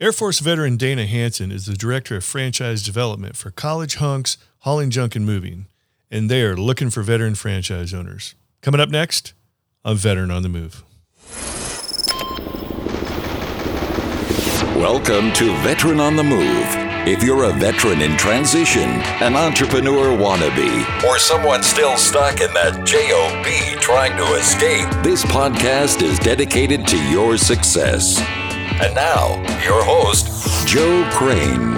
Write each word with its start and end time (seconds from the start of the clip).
Air 0.00 0.12
Force 0.12 0.38
veteran 0.38 0.76
Dana 0.76 1.06
Hansen 1.06 1.50
is 1.50 1.66
the 1.66 1.74
director 1.74 2.14
of 2.14 2.24
franchise 2.24 2.84
development 2.84 3.36
for 3.36 3.50
College 3.50 3.96
Hunks, 3.96 4.38
Hauling 4.58 4.90
Junk 4.90 5.16
and 5.16 5.26
Moving, 5.26 5.66
and 6.08 6.30
they 6.30 6.42
are 6.42 6.56
looking 6.56 6.88
for 6.88 7.02
veteran 7.02 7.34
franchise 7.34 7.92
owners. 7.92 8.36
Coming 8.62 8.80
up 8.80 8.90
next, 8.90 9.32
a 9.84 9.96
veteran 9.96 10.30
on 10.30 10.44
the 10.44 10.48
move. 10.48 10.84
Welcome 14.76 15.32
to 15.32 15.52
Veteran 15.62 15.98
on 15.98 16.14
the 16.14 16.22
Move. 16.22 16.66
If 17.08 17.24
you're 17.24 17.50
a 17.50 17.52
veteran 17.54 18.00
in 18.00 18.16
transition, 18.16 18.88
an 19.20 19.34
entrepreneur 19.34 20.16
wannabe, 20.16 21.02
or 21.02 21.18
someone 21.18 21.64
still 21.64 21.96
stuck 21.96 22.40
in 22.40 22.54
that 22.54 22.86
JOB 22.86 23.80
trying 23.80 24.16
to 24.16 24.34
escape, 24.34 24.88
this 25.02 25.24
podcast 25.24 26.02
is 26.02 26.20
dedicated 26.20 26.86
to 26.86 27.10
your 27.10 27.36
success. 27.36 28.22
And 28.80 28.94
now, 28.94 29.34
your 29.64 29.82
host, 29.82 30.68
Joe 30.68 31.08
Crane. 31.12 31.74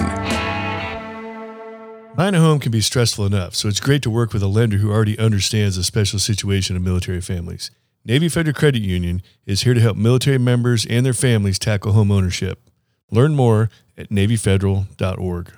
Buying 2.15 2.35
a 2.35 2.41
home 2.41 2.61
can 2.61 2.71
be 2.71 2.83
stressful 2.83 3.25
enough, 3.25 3.55
so 3.55 3.69
it's 3.69 3.81
great 3.81 4.03
to 4.03 4.11
work 4.11 4.35
with 4.35 4.43
a 4.43 4.47
lender 4.47 4.77
who 4.77 4.93
already 4.93 5.19
understands 5.19 5.77
the 5.77 5.83
special 5.83 6.19
situation 6.19 6.77
of 6.77 6.83
military 6.83 7.23
families. 7.23 7.71
Navy 8.05 8.29
Federal 8.29 8.53
Credit 8.53 8.83
Union 8.83 9.23
is 9.47 9.63
here 9.63 9.73
to 9.73 9.81
help 9.81 9.97
military 9.97 10.37
members 10.37 10.85
and 10.85 11.07
their 11.07 11.15
families 11.15 11.59
tackle 11.59 11.93
home 11.93 12.13
ownership. 12.13 12.69
Learn 13.11 13.35
more 13.35 13.71
at 13.97 14.11
NavyFederal.org. 14.11 15.53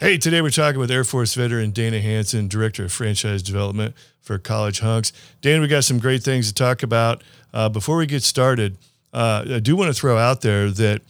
Hey, 0.00 0.16
today 0.16 0.40
we're 0.40 0.48
talking 0.48 0.80
with 0.80 0.90
Air 0.90 1.04
Force 1.04 1.34
veteran 1.34 1.72
Dana 1.72 2.00
Hansen, 2.00 2.48
Director 2.48 2.84
of 2.84 2.92
Franchise 2.92 3.42
Development 3.42 3.94
for 4.22 4.38
College 4.38 4.80
Hunks. 4.80 5.12
Dana, 5.42 5.60
we 5.60 5.68
got 5.68 5.84
some 5.84 5.98
great 5.98 6.22
things 6.22 6.48
to 6.48 6.54
talk 6.54 6.82
about. 6.82 7.22
Uh, 7.52 7.68
before 7.68 7.98
we 7.98 8.06
get 8.06 8.22
started, 8.22 8.78
uh, 9.12 9.44
I 9.54 9.58
do 9.58 9.76
want 9.76 9.94
to 9.94 9.98
throw 9.98 10.16
out 10.16 10.40
there 10.40 10.70
that 10.70 11.02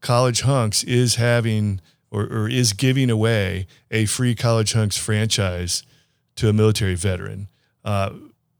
College 0.00 0.42
Hunks 0.42 0.84
is 0.84 1.16
having 1.16 1.80
or, 2.10 2.22
or 2.22 2.48
is 2.48 2.72
giving 2.72 3.10
away 3.10 3.66
a 3.90 4.06
free 4.06 4.34
College 4.34 4.72
Hunks 4.72 4.96
franchise 4.96 5.82
to 6.36 6.48
a 6.48 6.52
military 6.52 6.94
veteran. 6.94 7.48
Uh, 7.84 8.10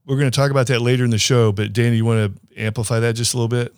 we're 0.07 0.17
going 0.17 0.31
to 0.31 0.37
talk 0.37 0.51
about 0.51 0.69
that 0.69 0.81
later 0.81 1.05
in 1.05 1.11
the 1.11 1.19
show, 1.19 1.53
but 1.53 1.73
Danny, 1.73 1.97
you 1.97 2.05
want 2.05 2.35
to 2.35 2.61
amplify 2.63 3.01
that 3.01 3.15
just 3.15 3.35
a 3.35 3.37
little 3.37 3.49
bit? 3.49 3.75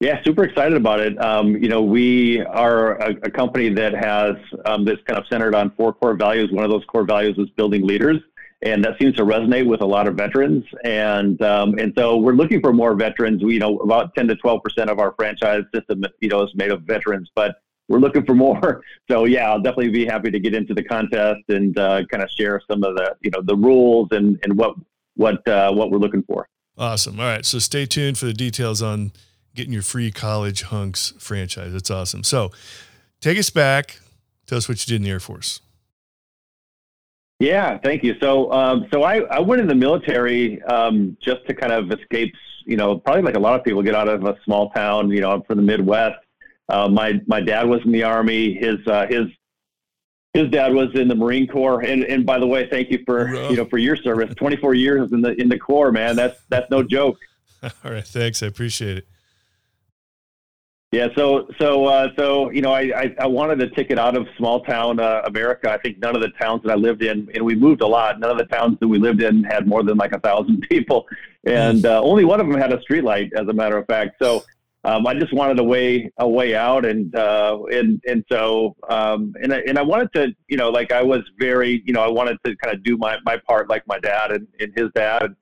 Yeah, 0.00 0.22
super 0.22 0.44
excited 0.44 0.76
about 0.76 1.00
it. 1.00 1.20
Um, 1.20 1.56
you 1.56 1.68
know, 1.68 1.82
we 1.82 2.40
are 2.42 2.96
a, 2.98 3.10
a 3.24 3.30
company 3.30 3.68
that 3.70 3.94
has 3.94 4.36
um, 4.64 4.84
this 4.84 4.98
kind 5.06 5.18
of 5.18 5.26
centered 5.28 5.56
on 5.56 5.70
four 5.70 5.92
core 5.92 6.14
values. 6.14 6.52
One 6.52 6.64
of 6.64 6.70
those 6.70 6.84
core 6.84 7.02
values 7.02 7.36
is 7.36 7.48
building 7.50 7.84
leaders 7.84 8.20
and 8.62 8.84
that 8.84 8.98
seems 8.98 9.14
to 9.16 9.24
resonate 9.24 9.66
with 9.66 9.82
a 9.82 9.86
lot 9.86 10.08
of 10.08 10.16
veterans. 10.16 10.64
And 10.84 11.40
um, 11.42 11.78
and 11.78 11.92
so 11.96 12.16
we're 12.16 12.32
looking 12.32 12.60
for 12.60 12.72
more 12.72 12.94
veterans. 12.94 13.42
We 13.42 13.54
you 13.54 13.60
know 13.60 13.78
about 13.78 14.14
ten 14.14 14.26
to 14.28 14.36
twelve 14.36 14.62
percent 14.62 14.90
of 14.90 14.98
our 14.98 15.14
franchise 15.16 15.64
system 15.74 16.04
you 16.20 16.28
know 16.28 16.42
is 16.42 16.54
made 16.54 16.70
of 16.70 16.82
veterans, 16.82 17.30
but 17.34 17.56
we're 17.88 17.98
looking 17.98 18.24
for 18.24 18.34
more. 18.34 18.82
So 19.10 19.24
yeah, 19.24 19.48
I'll 19.48 19.62
definitely 19.62 19.88
be 19.88 20.04
happy 20.04 20.30
to 20.30 20.38
get 20.38 20.54
into 20.54 20.74
the 20.74 20.84
contest 20.84 21.40
and 21.48 21.78
uh, 21.78 22.04
kind 22.10 22.22
of 22.22 22.28
share 22.28 22.60
some 22.70 22.84
of 22.84 22.94
the 22.94 23.16
you 23.22 23.30
know 23.30 23.40
the 23.40 23.56
rules 23.56 24.08
and 24.10 24.38
and 24.42 24.54
what 24.54 24.74
what 25.16 25.46
uh, 25.48 25.72
what 25.72 25.90
we're 25.90 25.98
looking 25.98 26.22
for. 26.24 26.46
Awesome. 26.76 27.18
All 27.18 27.24
right, 27.24 27.44
so 27.46 27.58
stay 27.58 27.86
tuned 27.86 28.18
for 28.18 28.26
the 28.26 28.34
details 28.34 28.82
on 28.82 29.12
getting 29.54 29.72
your 29.72 29.82
free 29.82 30.10
college 30.10 30.62
hunks 30.62 31.14
franchise. 31.18 31.72
That's 31.72 31.90
awesome. 31.90 32.22
So 32.22 32.52
take 33.22 33.38
us 33.38 33.48
back. 33.48 33.98
Tell 34.46 34.58
us 34.58 34.68
what 34.68 34.86
you 34.86 34.90
did 34.92 34.96
in 34.96 35.04
the 35.04 35.10
Air 35.10 35.20
Force. 35.20 35.62
Yeah, 37.40 37.78
thank 37.78 38.02
you. 38.02 38.16
So, 38.20 38.50
um, 38.52 38.86
so 38.92 39.04
I, 39.04 39.20
I 39.30 39.38
went 39.38 39.60
in 39.60 39.68
the 39.68 39.74
military 39.74 40.60
um, 40.62 41.16
just 41.22 41.46
to 41.46 41.54
kind 41.54 41.72
of 41.72 41.90
escape, 41.92 42.34
you 42.64 42.76
know, 42.76 42.98
probably 42.98 43.22
like 43.22 43.36
a 43.36 43.40
lot 43.40 43.58
of 43.58 43.64
people 43.64 43.82
get 43.82 43.94
out 43.94 44.08
of 44.08 44.24
a 44.24 44.36
small 44.44 44.70
town. 44.70 45.10
You 45.10 45.20
know, 45.20 45.30
I'm 45.30 45.42
from 45.42 45.56
the 45.58 45.62
Midwest. 45.62 46.18
Uh, 46.68 46.88
my 46.88 47.20
my 47.26 47.40
dad 47.40 47.66
was 47.66 47.80
in 47.84 47.92
the 47.92 48.02
army. 48.02 48.54
His 48.54 48.84
uh, 48.86 49.06
his 49.08 49.26
his 50.34 50.50
dad 50.50 50.74
was 50.74 50.88
in 50.94 51.08
the 51.08 51.14
Marine 51.14 51.46
Corps. 51.46 51.80
And 51.82 52.04
and 52.04 52.26
by 52.26 52.38
the 52.38 52.46
way, 52.46 52.68
thank 52.68 52.90
you 52.90 53.02
for 53.06 53.32
you 53.50 53.56
know 53.56 53.64
for 53.66 53.78
your 53.78 53.96
service. 53.96 54.34
24 54.34 54.74
years 54.74 55.12
in 55.12 55.20
the 55.20 55.40
in 55.40 55.48
the 55.48 55.58
Corps, 55.58 55.92
man. 55.92 56.16
That's 56.16 56.40
that's 56.48 56.70
no 56.70 56.82
joke. 56.82 57.18
All 57.62 57.92
right, 57.92 58.06
thanks. 58.06 58.42
I 58.42 58.46
appreciate 58.46 58.98
it. 58.98 59.08
Yeah, 60.90 61.08
so 61.14 61.48
so 61.60 61.84
uh, 61.84 62.08
so 62.16 62.50
you 62.50 62.62
know, 62.62 62.72
I, 62.72 62.80
I, 62.96 63.14
I 63.20 63.26
wanted 63.26 63.60
a 63.60 63.68
ticket 63.68 63.98
out 63.98 64.16
of 64.16 64.26
small 64.38 64.64
town 64.64 64.98
uh, 64.98 65.20
America. 65.26 65.70
I 65.70 65.76
think 65.76 65.98
none 65.98 66.16
of 66.16 66.22
the 66.22 66.30
towns 66.40 66.62
that 66.64 66.72
I 66.72 66.76
lived 66.76 67.02
in, 67.02 67.28
and 67.34 67.44
we 67.44 67.54
moved 67.54 67.82
a 67.82 67.86
lot. 67.86 68.18
None 68.18 68.30
of 68.30 68.38
the 68.38 68.46
towns 68.46 68.78
that 68.80 68.88
we 68.88 68.98
lived 68.98 69.22
in 69.22 69.44
had 69.44 69.66
more 69.66 69.82
than 69.82 69.98
like 69.98 70.12
a 70.12 70.20
thousand 70.20 70.62
people, 70.70 71.06
and 71.44 71.84
uh, 71.84 72.00
only 72.02 72.24
one 72.24 72.40
of 72.40 72.48
them 72.48 72.58
had 72.58 72.72
a 72.72 72.78
streetlight, 72.78 73.34
as 73.34 73.46
a 73.48 73.52
matter 73.52 73.76
of 73.76 73.86
fact. 73.86 74.16
So 74.22 74.44
um, 74.84 75.06
I 75.06 75.12
just 75.12 75.34
wanted 75.34 75.58
a 75.58 75.64
way 75.64 76.10
a 76.16 76.26
way 76.26 76.54
out, 76.54 76.86
and 76.86 77.14
uh, 77.14 77.58
and 77.70 78.02
and 78.08 78.24
so 78.32 78.74
um, 78.88 79.34
and 79.42 79.52
I, 79.52 79.58
and 79.68 79.78
I 79.78 79.82
wanted 79.82 80.10
to, 80.14 80.34
you 80.48 80.56
know, 80.56 80.70
like 80.70 80.90
I 80.90 81.02
was 81.02 81.20
very, 81.38 81.82
you 81.84 81.92
know, 81.92 82.00
I 82.00 82.08
wanted 82.08 82.38
to 82.46 82.56
kind 82.56 82.74
of 82.74 82.82
do 82.82 82.96
my 82.96 83.18
my 83.26 83.36
part 83.46 83.68
like 83.68 83.86
my 83.86 83.98
dad 83.98 84.32
and, 84.32 84.46
and 84.58 84.72
his 84.74 84.88
dad, 84.94 85.34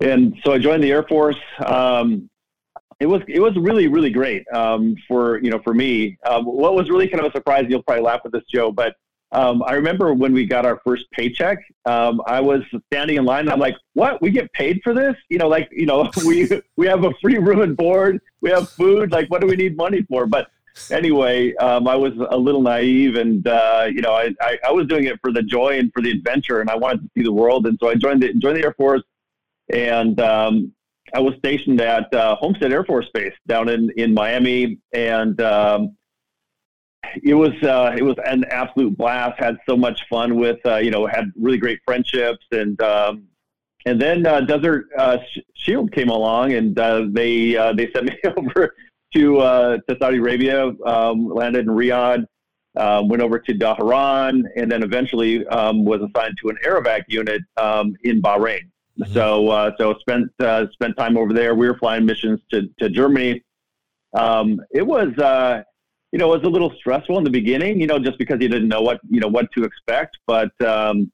and 0.00 0.40
so 0.42 0.52
I 0.54 0.58
joined 0.58 0.82
the 0.82 0.90
Air 0.90 1.02
Force. 1.02 1.36
Um, 1.66 2.30
it 3.00 3.06
was 3.06 3.22
it 3.28 3.40
was 3.40 3.56
really 3.56 3.88
really 3.88 4.10
great 4.10 4.44
um, 4.52 4.96
for 5.08 5.42
you 5.42 5.50
know 5.50 5.60
for 5.62 5.74
me. 5.74 6.18
Um, 6.26 6.44
what 6.44 6.74
was 6.74 6.90
really 6.90 7.08
kind 7.08 7.24
of 7.24 7.30
a 7.30 7.36
surprise, 7.36 7.66
you'll 7.68 7.82
probably 7.82 8.04
laugh 8.04 8.20
at 8.24 8.32
this, 8.32 8.44
Joe, 8.52 8.72
but 8.72 8.94
um, 9.34 9.64
I 9.66 9.72
remember 9.72 10.14
when 10.14 10.32
we 10.32 10.46
got 10.46 10.64
our 10.64 10.80
first 10.84 11.10
paycheck, 11.10 11.58
um, 11.86 12.22
I 12.24 12.40
was 12.40 12.62
standing 12.92 13.16
in 13.16 13.24
line. 13.24 13.40
And 13.40 13.50
I'm 13.50 13.58
like, 13.58 13.76
"What? 13.94 14.22
We 14.22 14.30
get 14.30 14.52
paid 14.52 14.80
for 14.84 14.94
this? 14.94 15.16
You 15.28 15.38
know, 15.38 15.48
like 15.48 15.68
you 15.72 15.86
know, 15.86 16.08
we 16.24 16.48
we 16.76 16.86
have 16.86 17.04
a 17.04 17.12
free 17.20 17.38
room 17.38 17.60
and 17.60 17.76
board, 17.76 18.20
we 18.40 18.50
have 18.50 18.68
food. 18.70 19.10
Like, 19.10 19.28
what 19.30 19.40
do 19.40 19.48
we 19.48 19.56
need 19.56 19.76
money 19.76 20.02
for?" 20.08 20.26
But 20.26 20.50
anyway, 20.90 21.52
um, 21.56 21.88
I 21.88 21.96
was 21.96 22.12
a 22.30 22.36
little 22.36 22.62
naive, 22.62 23.16
and 23.16 23.46
uh, 23.48 23.88
you 23.92 24.02
know, 24.02 24.12
I, 24.12 24.32
I, 24.40 24.58
I 24.68 24.70
was 24.70 24.86
doing 24.86 25.04
it 25.04 25.18
for 25.20 25.32
the 25.32 25.42
joy 25.42 25.78
and 25.78 25.92
for 25.92 26.00
the 26.00 26.12
adventure, 26.12 26.60
and 26.60 26.70
I 26.70 26.76
wanted 26.76 27.02
to 27.02 27.10
see 27.16 27.24
the 27.24 27.32
world, 27.32 27.66
and 27.66 27.76
so 27.82 27.88
I 27.88 27.96
joined 27.96 28.22
the 28.22 28.32
joined 28.34 28.58
the 28.58 28.62
Air 28.62 28.74
Force, 28.74 29.02
and 29.72 30.20
um, 30.20 30.72
I 31.12 31.20
was 31.20 31.34
stationed 31.38 31.80
at 31.80 32.12
uh, 32.14 32.36
Homestead 32.36 32.72
Air 32.72 32.84
Force 32.84 33.08
Base 33.12 33.34
down 33.46 33.68
in, 33.68 33.90
in 33.96 34.14
Miami, 34.14 34.78
and 34.92 35.40
um, 35.40 35.96
it 37.22 37.34
was 37.34 37.52
uh, 37.62 37.94
it 37.96 38.02
was 38.02 38.16
an 38.24 38.44
absolute 38.50 38.96
blast. 38.96 39.38
Had 39.38 39.58
so 39.68 39.76
much 39.76 40.00
fun 40.08 40.36
with 40.36 40.58
uh, 40.64 40.76
you 40.76 40.90
know 40.90 41.06
had 41.06 41.30
really 41.38 41.58
great 41.58 41.80
friendships, 41.84 42.44
and 42.52 42.80
um, 42.80 43.24
and 43.84 44.00
then 44.00 44.26
uh, 44.26 44.40
Desert 44.40 44.86
uh, 44.96 45.18
Shield 45.54 45.92
came 45.92 46.08
along, 46.08 46.54
and 46.54 46.78
uh, 46.78 47.06
they 47.10 47.52
they 47.76 47.90
sent 47.92 48.06
me 48.06 48.16
over 48.36 48.74
to 49.14 49.36
to 49.88 49.96
Saudi 50.00 50.18
Arabia, 50.18 50.72
um, 50.86 51.28
landed 51.28 51.66
in 51.66 51.72
Riyadh. 51.72 52.24
Um, 52.76 53.06
went 53.06 53.22
over 53.22 53.38
to 53.38 53.54
Dhahran 53.54 54.42
and 54.56 54.68
then 54.68 54.82
eventually 54.82 55.46
um, 55.46 55.84
was 55.84 56.00
assigned 56.00 56.34
to 56.42 56.48
an 56.48 56.56
Aerovac 56.66 57.02
unit 57.06 57.40
um, 57.56 57.94
in 58.02 58.20
Bahrain. 58.20 58.62
Mm-hmm. 58.98 59.12
So 59.12 59.48
uh, 59.48 59.70
so 59.78 59.94
spent 60.00 60.30
uh, 60.38 60.66
spent 60.72 60.96
time 60.96 61.16
over 61.16 61.32
there. 61.32 61.54
We 61.54 61.66
were 61.66 61.76
flying 61.78 62.06
missions 62.06 62.40
to 62.50 62.68
to 62.78 62.88
Germany. 62.88 63.42
Um, 64.14 64.60
it 64.70 64.86
was 64.86 65.16
uh, 65.18 65.62
you 66.12 66.18
know 66.18 66.32
it 66.32 66.38
was 66.38 66.46
a 66.46 66.50
little 66.50 66.72
stressful 66.76 67.18
in 67.18 67.24
the 67.24 67.30
beginning. 67.30 67.80
You 67.80 67.88
know 67.88 67.98
just 67.98 68.18
because 68.18 68.40
you 68.40 68.48
didn't 68.48 68.68
know 68.68 68.82
what 68.82 69.00
you 69.10 69.20
know 69.20 69.28
what 69.28 69.50
to 69.52 69.64
expect, 69.64 70.18
but 70.28 70.52
um, 70.64 71.10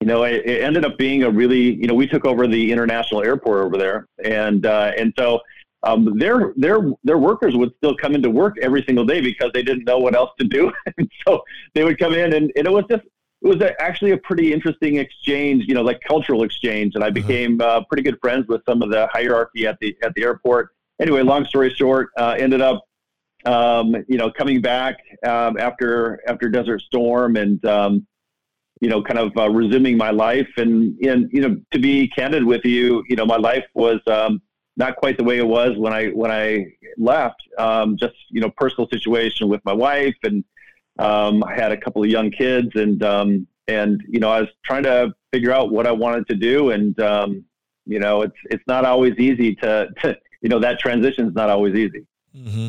you 0.00 0.06
know 0.06 0.24
it, 0.24 0.44
it, 0.44 0.62
ended 0.62 0.84
up 0.84 0.98
being 0.98 1.22
a 1.22 1.30
really 1.30 1.74
you 1.74 1.86
know 1.86 1.94
we 1.94 2.06
took 2.06 2.26
over 2.26 2.46
the 2.46 2.70
international 2.70 3.22
airport 3.22 3.64
over 3.64 3.76
there, 3.76 4.06
and 4.24 4.66
uh, 4.66 4.92
and 4.96 5.12
so. 5.18 5.40
Um, 5.82 6.18
their 6.18 6.52
their 6.56 6.92
their 7.04 7.16
workers 7.16 7.56
would 7.56 7.74
still 7.78 7.96
come 7.96 8.14
into 8.14 8.28
work 8.28 8.58
every 8.60 8.84
single 8.86 9.06
day 9.06 9.22
because 9.22 9.50
they 9.54 9.62
didn't 9.62 9.84
know 9.84 9.96
what 9.96 10.14
else 10.14 10.28
to 10.38 10.44
do, 10.44 10.70
so 11.26 11.42
they 11.74 11.84
would 11.84 11.98
come 11.98 12.12
in, 12.12 12.34
and, 12.34 12.52
and 12.54 12.66
it 12.66 12.70
was 12.70 12.84
just 12.90 13.00
it 13.42 13.48
was 13.48 13.60
a, 13.60 13.80
actually 13.80 14.10
a 14.10 14.18
pretty 14.18 14.52
interesting 14.52 14.96
exchange, 14.96 15.64
you 15.66 15.74
know, 15.74 15.82
like 15.82 16.00
cultural 16.06 16.42
exchange, 16.42 16.94
and 16.94 17.02
I 17.02 17.08
uh-huh. 17.08 17.14
became 17.14 17.60
uh, 17.60 17.82
pretty 17.84 18.02
good 18.02 18.18
friends 18.20 18.46
with 18.48 18.62
some 18.68 18.82
of 18.82 18.90
the 18.90 19.08
hierarchy 19.12 19.66
at 19.66 19.78
the 19.80 19.96
at 20.02 20.14
the 20.14 20.22
airport. 20.22 20.70
Anyway, 21.00 21.22
long 21.22 21.44
story 21.46 21.70
short, 21.70 22.10
uh, 22.18 22.36
ended 22.38 22.60
up, 22.60 22.84
um, 23.46 23.96
you 24.08 24.18
know, 24.18 24.30
coming 24.30 24.60
back 24.60 24.98
um, 25.24 25.58
after 25.58 26.20
after 26.26 26.50
Desert 26.50 26.82
Storm, 26.82 27.36
and 27.36 27.64
um, 27.64 28.06
you 28.82 28.88
know, 28.88 29.02
kind 29.02 29.18
of 29.18 29.34
uh, 29.36 29.48
resuming 29.48 29.96
my 29.96 30.10
life. 30.10 30.48
And 30.58 30.98
and 31.00 31.30
you 31.32 31.40
know, 31.40 31.58
to 31.70 31.78
be 31.78 32.08
candid 32.08 32.44
with 32.44 32.64
you, 32.66 33.02
you 33.08 33.16
know, 33.16 33.24
my 33.24 33.38
life 33.38 33.64
was 33.72 34.00
um, 34.06 34.42
not 34.76 34.96
quite 34.96 35.16
the 35.16 35.24
way 35.24 35.38
it 35.38 35.46
was 35.46 35.78
when 35.78 35.94
I 35.94 36.08
when 36.08 36.30
I 36.30 36.66
left. 36.98 37.40
Um, 37.58 37.96
just 37.96 38.16
you 38.28 38.42
know, 38.42 38.50
personal 38.50 38.86
situation 38.90 39.48
with 39.48 39.64
my 39.64 39.72
wife 39.72 40.16
and 40.24 40.44
um, 41.00 41.42
I 41.44 41.54
had 41.54 41.72
a 41.72 41.76
couple 41.76 42.02
of 42.02 42.10
young 42.10 42.30
kids, 42.30 42.68
and 42.74 43.02
um, 43.02 43.46
and 43.68 44.02
you 44.08 44.20
know 44.20 44.30
I 44.30 44.40
was 44.40 44.50
trying 44.64 44.82
to 44.84 45.14
figure 45.32 45.52
out 45.52 45.70
what 45.70 45.86
I 45.86 45.92
wanted 45.92 46.26
to 46.28 46.34
do, 46.34 46.70
and 46.70 46.98
um, 47.00 47.44
you 47.86 47.98
know 47.98 48.22
it's 48.22 48.36
it's 48.50 48.64
not 48.66 48.84
always 48.84 49.14
easy 49.18 49.54
to, 49.56 49.88
to 50.02 50.16
you 50.42 50.48
know 50.48 50.58
that 50.60 50.78
transition 50.78 51.28
is 51.28 51.34
not 51.34 51.48
always 51.48 51.74
easy. 51.74 52.06
Mm-hmm. 52.36 52.68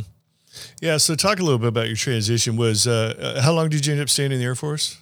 Yeah. 0.82 0.98
So 0.98 1.16
talk 1.16 1.40
a 1.40 1.44
little 1.44 1.60
bit 1.60 1.68
about 1.68 1.88
your 1.88 1.98
transition. 1.98 2.56
Was 2.56 2.88
uh, 2.88 3.16
uh, 3.20 3.42
how 3.42 3.54
long 3.54 3.70
did 3.70 3.86
you 3.86 3.94
end 3.94 4.02
up 4.02 4.10
staying 4.10 4.32
in 4.32 4.40
the 4.40 4.46
Air 4.46 4.56
Force? 4.56 4.98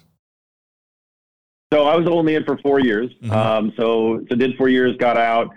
So 1.72 1.86
I 1.86 1.94
was 1.94 2.08
only 2.08 2.34
in 2.34 2.44
for 2.44 2.58
four 2.58 2.80
years. 2.80 3.10
Mm-hmm. 3.22 3.30
Um, 3.30 3.72
so 3.76 4.24
so 4.28 4.34
did 4.34 4.56
four 4.56 4.68
years, 4.68 4.96
got 4.96 5.16
out, 5.16 5.54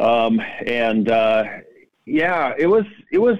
um, 0.00 0.38
and 0.66 1.08
uh, 1.08 1.44
Yeah, 2.04 2.52
it 2.58 2.66
was 2.66 2.84
it 3.10 3.18
was 3.18 3.38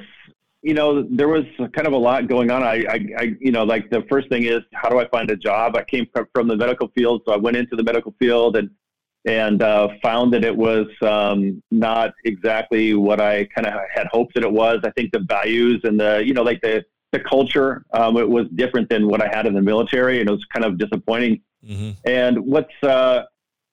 you 0.65 0.73
know 0.73 1.03
there 1.03 1.29
was 1.29 1.45
kind 1.59 1.87
of 1.87 1.93
a 1.93 1.97
lot 1.97 2.27
going 2.27 2.51
on. 2.51 2.63
I, 2.63 2.85
I, 2.89 3.07
I 3.19 3.35
you 3.39 3.53
know 3.53 3.65
like 3.65 3.91
the 3.91 4.03
first 4.09 4.29
thing 4.31 4.45
is 4.45 4.61
how 4.73 4.89
do 4.89 4.99
I 4.99 5.07
find 5.09 5.31
a 5.31 5.37
job? 5.37 5.77
I 5.77 5.85
came 5.85 6.07
from 6.35 6.49
the 6.49 6.57
medical 6.57 6.89
field, 6.89 7.23
so 7.27 7.35
I 7.35 7.37
went 7.37 7.57
into 7.57 7.77
the 7.77 7.85
medical 7.85 8.15
field 8.19 8.57
and 8.57 8.71
and 9.27 9.63
uh, 9.63 9.89
found 10.03 10.33
that 10.33 10.45
it 10.45 10.55
was 10.55 10.87
um, 11.03 11.63
not 11.71 12.13
exactly 12.25 12.95
what 12.95 13.21
I 13.21 13.45
kind 13.55 13.67
of 13.67 13.75
had 13.95 14.07
hoped 14.09 14.35
that 14.35 14.45
it 14.45 14.53
was. 14.53 14.81
I 14.85 14.91
think 14.91 15.13
the 15.13 15.21
values 15.21 15.81
and 15.85 16.01
the 16.01 16.23
you 16.25 16.33
know 16.33 16.43
like 16.43 16.63
the 16.63 16.83
the 17.13 17.21
culture 17.21 17.85
um, 17.93 18.17
it 18.17 18.29
was 18.29 18.47
different 18.55 18.89
than 18.89 19.07
what 19.07 19.21
I 19.21 19.29
had 19.29 19.47
in 19.47 19.53
the 19.53 19.63
military, 19.63 20.21
and 20.21 20.29
it 20.31 20.33
was 20.33 20.45
kind 20.53 20.65
of 20.65 20.79
disappointing. 20.79 21.43
Mm-hmm. 21.63 21.91
And 22.07 22.39
what's 22.39 22.83
uh, 22.83 23.25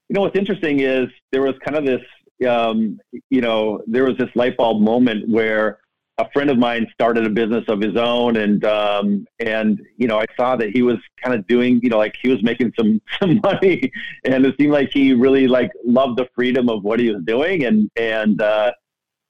you 0.10 0.16
know 0.16 0.22
what's 0.22 0.38
interesting 0.38 0.82
is 0.82 1.08
there 1.32 1.42
was 1.42 1.56
kind 1.66 1.78
of 1.78 1.86
this 1.86 2.02
um, 2.50 3.00
you 3.30 3.40
know 3.40 3.82
there 3.88 4.04
was 4.04 4.18
this 4.18 4.30
light 4.36 4.58
bulb 4.58 4.82
moment 4.82 5.30
where 5.30 5.80
a 6.18 6.30
friend 6.32 6.50
of 6.50 6.58
mine 6.58 6.88
started 6.94 7.26
a 7.26 7.30
business 7.30 7.64
of 7.68 7.82
his 7.82 7.96
own 7.96 8.38
and 8.38 8.64
um, 8.66 9.26
and 9.40 9.82
you 9.98 10.08
know 10.08 10.20
I 10.20 10.26
saw 10.38 10.56
that 10.56 10.70
he 10.70 10.82
was 10.82 10.98
kind 11.24 11.36
of 11.36 11.48
doing 11.48 11.80
you 11.82 11.90
know 11.90 11.98
like 11.98 12.16
he 12.22 12.30
was 12.30 12.44
making 12.44 12.74
some 12.78 13.02
some 13.20 13.40
money 13.44 13.92
and 14.26 14.46
it 14.46 14.56
seemed 14.60 14.74
like 14.74 14.92
he 14.92 15.14
really 15.14 15.48
like 15.48 15.72
loved 15.86 16.20
the 16.20 16.28
freedom 16.36 16.70
of 16.70 16.84
what 16.84 17.00
he 17.00 17.10
was 17.10 17.24
doing 17.24 17.66
and 17.66 17.90
and 17.96 18.42
uh, 18.42 18.72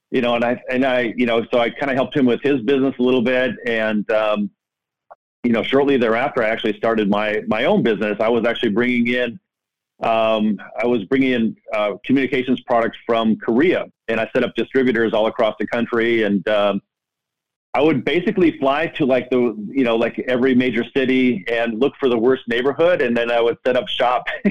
you 0.10 0.22
know 0.22 0.36
and 0.36 0.44
I 0.44 0.62
and 0.70 0.86
I 0.86 1.14
you 1.16 1.26
know 1.26 1.46
so 1.52 1.60
I 1.60 1.70
kind 1.70 1.92
of 1.92 1.96
helped 1.96 2.16
him 2.16 2.26
with 2.26 2.42
his 2.42 2.62
business 2.62 2.96
a 3.00 3.02
little 3.02 3.22
bit 3.22 3.52
and 3.66 4.10
um, 4.12 4.50
you 5.44 5.52
know 5.52 5.64
shortly 5.64 5.98
thereafter 5.98 6.44
I 6.44 6.50
actually 6.50 6.78
started 6.78 7.10
my 7.10 7.42
my 7.48 7.66
own 7.66 7.84
business. 7.84 8.18
I 8.20 8.30
was 8.30 8.46
actually 8.46 8.72
bringing 8.72 9.08
in 9.08 9.40
um, 10.02 10.60
I 10.82 10.88
was 10.88 11.04
bringing 11.06 11.32
in 11.34 11.56
uh, 11.74 11.94
communications 12.06 12.60
products 12.62 12.98
from 13.06 13.38
Korea, 13.38 13.86
and 14.08 14.20
I 14.20 14.30
set 14.34 14.44
up 14.44 14.56
distributors 14.56 15.14
all 15.14 15.28
across 15.28 15.56
the 15.60 15.68
country. 15.68 16.24
And 16.24 16.48
um, 16.48 16.82
I 17.74 17.82
would 17.82 18.04
basically 18.04 18.58
fly 18.58 18.88
to 18.88 19.06
like 19.06 19.30
the 19.30 19.56
you 19.70 19.84
know 19.84 19.96
like 19.96 20.20
every 20.28 20.56
major 20.56 20.84
city 20.96 21.46
and 21.48 21.80
look 21.80 21.94
for 22.00 22.10
the 22.10 22.18
worst 22.18 22.48
neighborhood, 22.48 23.02
and 23.02 23.16
then 23.16 23.30
I 23.30 23.40
would 23.40 23.58
set 23.66 23.78
up 23.78 23.88
shop 23.88 24.26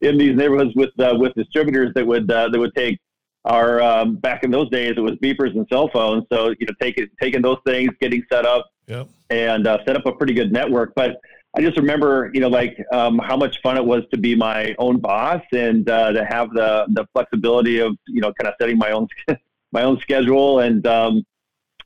in, 0.00 0.18
these 0.18 0.36
neighborhoods 0.36 0.74
with 0.76 0.90
uh, 1.00 1.14
with 1.18 1.34
distributors 1.34 1.92
that 1.94 2.06
would 2.06 2.30
uh, 2.30 2.48
that 2.48 2.58
would 2.58 2.74
take 2.74 2.98
our 3.44 3.82
um, 3.82 4.16
back 4.16 4.42
in 4.42 4.50
those 4.50 4.70
days 4.70 4.94
it 4.96 5.00
was 5.00 5.12
beepers 5.22 5.54
and 5.56 5.66
cell 5.68 5.88
phones. 5.88 6.24
So 6.32 6.54
you 6.60 6.66
know 6.66 6.74
taking 6.80 7.08
taking 7.20 7.42
those 7.42 7.58
things, 7.66 7.90
getting 8.00 8.22
set 8.32 8.46
up, 8.46 8.70
yep. 8.86 9.08
and 9.28 9.66
uh, 9.66 9.78
set 9.84 9.96
up 9.96 10.06
a 10.06 10.12
pretty 10.12 10.34
good 10.34 10.52
network, 10.52 10.92
but 10.94 11.20
I 11.56 11.60
just 11.60 11.76
remember, 11.76 12.30
you 12.34 12.40
know, 12.40 12.48
like 12.48 12.76
um, 12.92 13.18
how 13.18 13.36
much 13.36 13.60
fun 13.62 13.76
it 13.76 13.84
was 13.84 14.02
to 14.10 14.18
be 14.18 14.34
my 14.34 14.74
own 14.78 14.98
boss 14.98 15.42
and 15.52 15.88
uh, 15.88 16.12
to 16.12 16.24
have 16.24 16.50
the 16.50 16.86
the 16.88 17.06
flexibility 17.12 17.78
of, 17.78 17.96
you 18.08 18.20
know, 18.20 18.32
kind 18.32 18.48
of 18.48 18.54
setting 18.60 18.76
my 18.76 18.90
own 18.90 19.06
my 19.72 19.82
own 19.82 20.00
schedule. 20.00 20.60
And 20.60 20.84
um, 20.86 21.24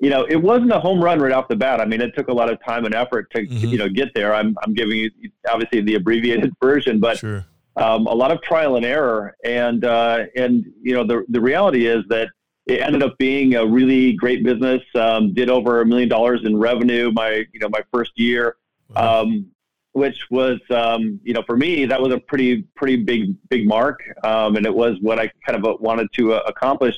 you 0.01 0.11
know, 0.11 0.25
it 0.25 0.37
wasn't 0.37 0.73
a 0.73 0.79
home 0.79 1.03
run 1.03 1.19
right 1.21 1.33
off 1.33 1.49
the 1.49 1.57
bat. 1.57 1.81
I 1.81 1.85
mean, 1.85 2.01
it 2.01 2.15
took 2.15 2.29
a 2.29 2.33
lot 2.33 2.51
of 2.51 2.63
time 2.65 2.85
and 2.85 2.95
effort 2.95 3.31
to, 3.33 3.43
mm-hmm. 3.43 3.67
you 3.67 3.79
know, 3.79 3.89
get 3.89 4.15
there. 4.15 4.35
I'm 4.35 4.57
I'm 4.63 4.73
giving 4.73 4.97
you 4.97 5.11
obviously 5.49 5.83
the 5.83 5.97
abbreviated 5.97 6.53
version, 6.63 6.99
but 6.99 7.19
sure. 7.19 7.45
um, 7.77 8.07
a 8.07 8.15
lot 8.15 8.31
of 8.31 8.41
trial 8.41 8.77
and 8.77 8.87
error. 8.87 9.37
And 9.45 9.85
uh, 9.85 10.27
and 10.35 10.65
you 10.81 10.95
know, 10.95 11.05
the 11.05 11.25
the 11.29 11.41
reality 11.41 11.87
is 11.87 12.05
that 12.09 12.29
it 12.67 12.81
ended 12.81 13.03
up 13.03 13.19
being 13.19 13.55
a 13.57 13.67
really 13.67 14.13
great 14.13 14.45
business. 14.45 14.83
Um, 14.95 15.35
did 15.35 15.51
over 15.51 15.81
a 15.83 15.87
million 15.87 16.09
dollars 16.09 16.41
in 16.45 16.57
revenue 16.57 17.11
my 17.13 17.45
you 17.53 17.61
know 17.61 17.69
my 17.69 17.83
first 17.93 18.13
year. 18.17 18.57
Wow. 18.95 19.23
Um, 19.23 19.51
which 19.93 20.27
was, 20.31 20.59
um, 20.71 21.21
you 21.23 21.33
know, 21.33 21.43
for 21.47 21.57
me, 21.57 21.87
that 21.87 22.01
was 22.01 22.13
a 22.13 22.19
pretty, 22.19 22.63
pretty 22.77 22.97
big, 22.97 23.35
big 23.49 23.67
mark. 23.67 24.01
Um, 24.25 24.57
and 24.57 24.67
it 24.67 24.75
was 24.75 24.97
what 25.01 25.19
I 25.19 25.31
kind 25.47 25.59
of 25.59 25.65
uh, 25.65 25.77
wanted 25.81 26.09
to 26.15 26.35
uh, 26.35 26.43
accomplish. 26.47 26.97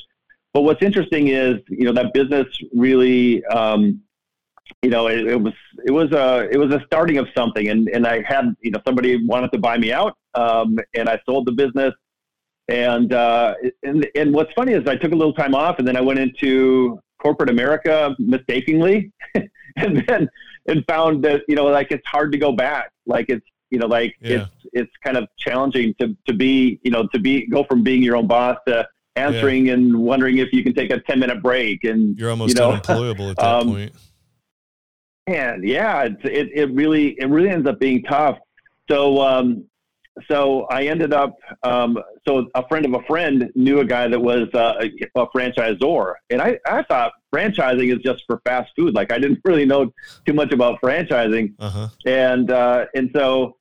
But 0.53 0.63
what's 0.63 0.83
interesting 0.83 1.29
is, 1.29 1.57
you 1.69 1.85
know, 1.85 1.93
that 1.93 2.13
business 2.13 2.47
really, 2.75 3.45
um, 3.47 4.01
you 4.83 4.91
know, 4.91 5.09
it, 5.09 5.27
it, 5.27 5.41
was, 5.41 5.55
it 5.87 5.91
was 5.91 6.13
a, 6.13 6.49
it 6.51 6.59
was 6.59 6.73
a 6.75 6.83
starting 6.87 7.19
of 7.19 7.29
something. 7.37 7.69
And, 7.69 7.89
and 7.89 8.07
I 8.07 8.23
had, 8.23 8.55
you 8.61 8.71
know, 8.71 8.81
somebody 8.87 9.25
wanted 9.25 9.53
to 9.53 9.59
buy 9.59 9.79
me 9.79 9.93
out. 9.93 10.17
Um, 10.35 10.79
and 10.95 11.09
I 11.09 11.21
sold 11.27 11.47
the 11.47 11.53
business. 11.53 11.95
And, 12.69 13.13
uh, 13.13 13.55
and, 13.83 14.07
and 14.15 14.33
what's 14.33 14.53
funny 14.53 14.73
is 14.73 14.87
I 14.87 14.97
took 14.97 15.13
a 15.13 15.17
little 15.17 15.33
time 15.33 15.55
off 15.55 15.79
and 15.79 15.87
then 15.87 15.97
I 15.97 16.01
went 16.01 16.19
into 16.19 17.01
corporate 17.21 17.51
America 17.51 18.15
mistakenly. 18.19 19.13
and 19.77 20.05
then 20.07 20.29
and 20.71 20.85
found 20.87 21.25
that 21.25 21.43
you 21.49 21.55
know 21.55 21.65
like 21.65 21.91
it's 21.91 22.07
hard 22.07 22.33
to 22.33 22.39
go 22.39 22.53
back 22.53 22.91
like 23.07 23.27
it's 23.29 23.47
you 23.71 23.79
know 23.79 23.87
like 23.87 24.15
yeah. 24.21 24.39
it's 24.39 24.51
it's 24.73 24.93
kind 25.05 25.17
of 25.17 25.29
challenging 25.39 25.95
to 26.01 26.17
to 26.27 26.33
be 26.33 26.81
you 26.83 26.91
know 26.91 27.07
to 27.09 27.19
be 27.19 27.47
go 27.47 27.65
from 27.65 27.83
being 27.83 28.03
your 28.03 28.17
own 28.17 28.27
boss 28.27 28.57
to 28.67 28.87
answering 29.17 29.67
yeah. 29.67 29.75
and 29.75 29.97
wondering 29.97 30.39
if 30.39 30.53
you 30.53 30.63
can 30.63 30.75
take 30.75 30.91
a 30.91 31.01
10 31.01 31.19
minute 31.19 31.43
break 31.43 31.85
and 31.85 32.19
you're 32.19 32.31
almost 32.31 32.57
you 32.57 32.63
know, 32.63 32.71
unemployable 32.71 33.31
at 33.31 33.37
that 33.37 33.45
um, 33.61 33.69
point 33.69 33.93
and 35.27 35.65
yeah 35.65 36.05
it, 36.05 36.17
it, 36.25 36.49
it 36.55 36.75
really 36.75 37.21
it 37.21 37.27
really 37.27 37.51
ends 37.51 37.69
up 37.69 37.79
being 37.79 38.03
tough 38.05 38.39
so 38.89 39.21
um 39.21 39.65
so 40.29 40.67
I 40.71 40.85
ended 40.85 41.13
up. 41.13 41.37
Um, 41.63 41.99
so 42.27 42.49
a 42.55 42.67
friend 42.69 42.85
of 42.85 42.95
a 42.95 43.03
friend 43.07 43.51
knew 43.55 43.81
a 43.81 43.85
guy 43.85 44.09
that 44.09 44.21
was 44.21 44.49
uh, 44.55 44.75
a, 44.81 45.21
a 45.21 45.27
franchisor, 45.29 46.15
and 46.31 46.43
I, 46.43 46.59
I 46.67 46.83
thought 46.83 47.13
franchising 47.35 47.95
is 47.95 48.03
just 48.03 48.25
for 48.27 48.41
fast 48.45 48.71
food. 48.77 48.95
Like 48.95 49.13
I 49.13 49.19
didn't 49.19 49.41
really 49.45 49.65
know 49.65 49.93
too 50.27 50.33
much 50.33 50.53
about 50.53 50.81
franchising, 50.81 51.55
uh-huh. 51.59 51.89
and 52.07 52.51
uh, 52.51 52.87
and 52.95 53.11
so 53.15 53.57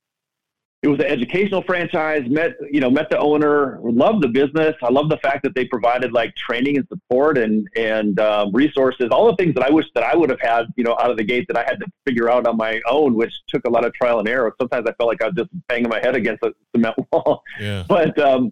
it 0.82 0.88
was 0.88 0.98
an 0.98 1.06
educational 1.06 1.62
franchise. 1.62 2.22
Met 2.26 2.52
you 2.70 2.80
know 2.80 2.90
met 2.90 3.10
the 3.10 3.18
owner, 3.18 3.78
loved 3.82 4.22
the 4.22 4.28
business. 4.28 4.74
I 4.82 4.90
love 4.90 5.10
the 5.10 5.18
fact 5.18 5.42
that 5.42 5.54
they 5.54 5.66
provided 5.66 6.12
like 6.12 6.34
training 6.36 6.78
and 6.78 6.88
support 6.88 7.36
and 7.36 7.68
and 7.76 8.18
um, 8.18 8.50
resources, 8.52 9.08
all 9.10 9.26
the 9.26 9.36
things 9.36 9.54
that 9.54 9.64
I 9.64 9.70
wish 9.70 9.86
that 9.94 10.04
I 10.04 10.16
would 10.16 10.30
have 10.30 10.40
had 10.40 10.66
you 10.76 10.84
know 10.84 10.96
out 10.98 11.10
of 11.10 11.18
the 11.18 11.24
gate 11.24 11.46
that 11.48 11.56
I 11.56 11.64
had 11.64 11.78
to 11.80 11.86
figure 12.06 12.30
out 12.30 12.46
on 12.46 12.56
my 12.56 12.80
own, 12.88 13.14
which 13.14 13.32
took 13.48 13.66
a 13.66 13.70
lot 13.70 13.84
of 13.84 13.92
trial 13.92 14.20
and 14.20 14.28
error. 14.28 14.54
Sometimes 14.58 14.86
I 14.88 14.92
felt 14.94 15.08
like 15.08 15.22
I 15.22 15.26
was 15.26 15.34
just 15.36 15.50
banging 15.68 15.90
my 15.90 16.00
head 16.00 16.16
against 16.16 16.42
a 16.44 16.54
cement 16.74 16.96
wall. 17.12 17.42
Yeah. 17.60 17.84
But 17.86 18.18
um, 18.18 18.50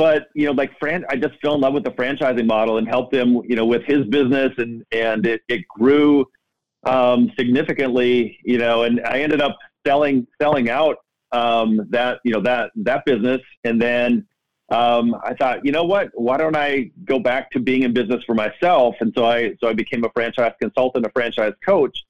but 0.00 0.28
you 0.34 0.46
know 0.46 0.52
like 0.52 0.70
fran 0.78 1.04
i 1.10 1.16
just 1.16 1.34
fell 1.42 1.54
in 1.56 1.60
love 1.60 1.74
with 1.74 1.84
the 1.84 1.96
franchising 2.00 2.46
model 2.46 2.78
and 2.78 2.88
helped 2.88 3.12
him 3.14 3.28
you 3.50 3.56
know 3.58 3.66
with 3.66 3.82
his 3.84 4.02
business 4.06 4.52
and 4.58 4.84
and 4.92 5.26
it, 5.26 5.40
it 5.48 5.62
grew 5.68 6.24
um, 6.84 7.30
significantly 7.38 8.38
you 8.44 8.58
know 8.58 8.84
and 8.84 9.00
i 9.04 9.20
ended 9.20 9.40
up 9.40 9.56
selling 9.86 10.26
selling 10.40 10.70
out 10.70 10.96
um, 11.32 11.86
that 11.90 12.20
you 12.24 12.32
know 12.32 12.40
that 12.42 12.72
that 12.76 13.04
business, 13.04 13.40
and 13.64 13.80
then 13.80 14.26
um, 14.70 15.16
I 15.22 15.34
thought, 15.34 15.64
you 15.64 15.72
know 15.72 15.84
what? 15.84 16.10
Why 16.14 16.36
don't 16.36 16.56
I 16.56 16.90
go 17.04 17.18
back 17.18 17.50
to 17.52 17.60
being 17.60 17.82
in 17.82 17.92
business 17.92 18.22
for 18.24 18.34
myself? 18.34 18.96
And 19.00 19.12
so 19.16 19.24
I 19.24 19.54
so 19.60 19.68
I 19.68 19.72
became 19.72 20.04
a 20.04 20.10
franchise 20.10 20.52
consultant, 20.60 21.06
a 21.06 21.10
franchise 21.10 21.52
coach, 21.64 22.04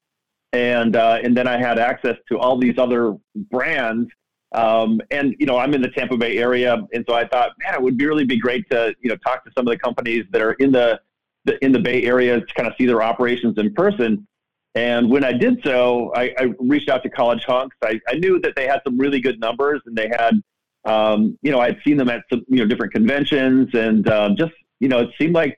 and 0.52 0.96
uh, 0.96 1.18
and 1.22 1.36
then 1.36 1.46
I 1.46 1.58
had 1.58 1.78
access 1.78 2.16
to 2.28 2.38
all 2.38 2.58
these 2.58 2.78
other 2.78 3.16
brands. 3.34 4.10
Um, 4.52 5.00
and 5.10 5.36
you 5.38 5.46
know, 5.46 5.58
I'm 5.58 5.74
in 5.74 5.82
the 5.82 5.90
Tampa 5.90 6.16
Bay 6.16 6.38
area, 6.38 6.76
and 6.92 7.04
so 7.08 7.14
I 7.14 7.26
thought, 7.26 7.52
man, 7.62 7.74
it 7.74 7.82
would 7.82 7.96
be 7.96 8.06
really 8.06 8.24
be 8.24 8.38
great 8.38 8.68
to 8.70 8.94
you 9.00 9.08
know 9.08 9.16
talk 9.16 9.44
to 9.44 9.50
some 9.56 9.66
of 9.66 9.70
the 9.70 9.78
companies 9.78 10.24
that 10.30 10.42
are 10.42 10.52
in 10.54 10.72
the, 10.72 11.00
the 11.44 11.64
in 11.64 11.72
the 11.72 11.78
Bay 11.78 12.02
Area 12.02 12.40
to 12.40 12.54
kind 12.54 12.68
of 12.68 12.74
see 12.76 12.86
their 12.86 13.02
operations 13.02 13.58
in 13.58 13.72
person. 13.74 14.26
And 14.74 15.10
when 15.10 15.24
I 15.24 15.32
did 15.32 15.60
so, 15.64 16.12
I, 16.14 16.32
I 16.38 16.52
reached 16.60 16.88
out 16.88 17.02
to 17.02 17.10
College 17.10 17.44
Hunks. 17.44 17.76
I, 17.82 18.00
I, 18.08 18.14
knew 18.14 18.40
that 18.40 18.54
they 18.54 18.68
had 18.68 18.80
some 18.84 18.98
really 18.98 19.20
good 19.20 19.40
numbers, 19.40 19.80
and 19.84 19.96
they 19.96 20.08
had, 20.08 20.40
um, 20.84 21.36
you 21.42 21.50
know, 21.50 21.58
I'd 21.58 21.80
seen 21.84 21.96
them 21.96 22.08
at 22.08 22.22
some, 22.30 22.44
you 22.48 22.58
know, 22.58 22.66
different 22.66 22.92
conventions, 22.92 23.74
and 23.74 24.08
um, 24.08 24.36
just, 24.36 24.52
you 24.78 24.88
know, 24.88 25.00
it 25.00 25.10
seemed 25.18 25.34
like 25.34 25.56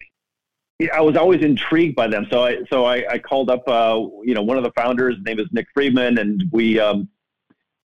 I 0.95 1.03
was 1.03 1.17
always 1.17 1.43
intrigued 1.43 1.95
by 1.95 2.07
them. 2.07 2.27
So 2.31 2.43
I, 2.43 2.65
so 2.71 2.87
I, 2.87 3.05
I 3.11 3.19
called 3.19 3.51
up, 3.51 3.69
uh, 3.69 4.01
you 4.25 4.35
know, 4.35 4.43
one 4.43 4.57
of 4.57 4.65
the 4.65 4.73
founders. 4.73 5.17
His 5.17 5.25
name 5.25 5.39
is 5.39 5.47
Nick 5.53 5.67
Friedman, 5.75 6.17
and 6.17 6.45
we, 6.51 6.81
um, 6.81 7.09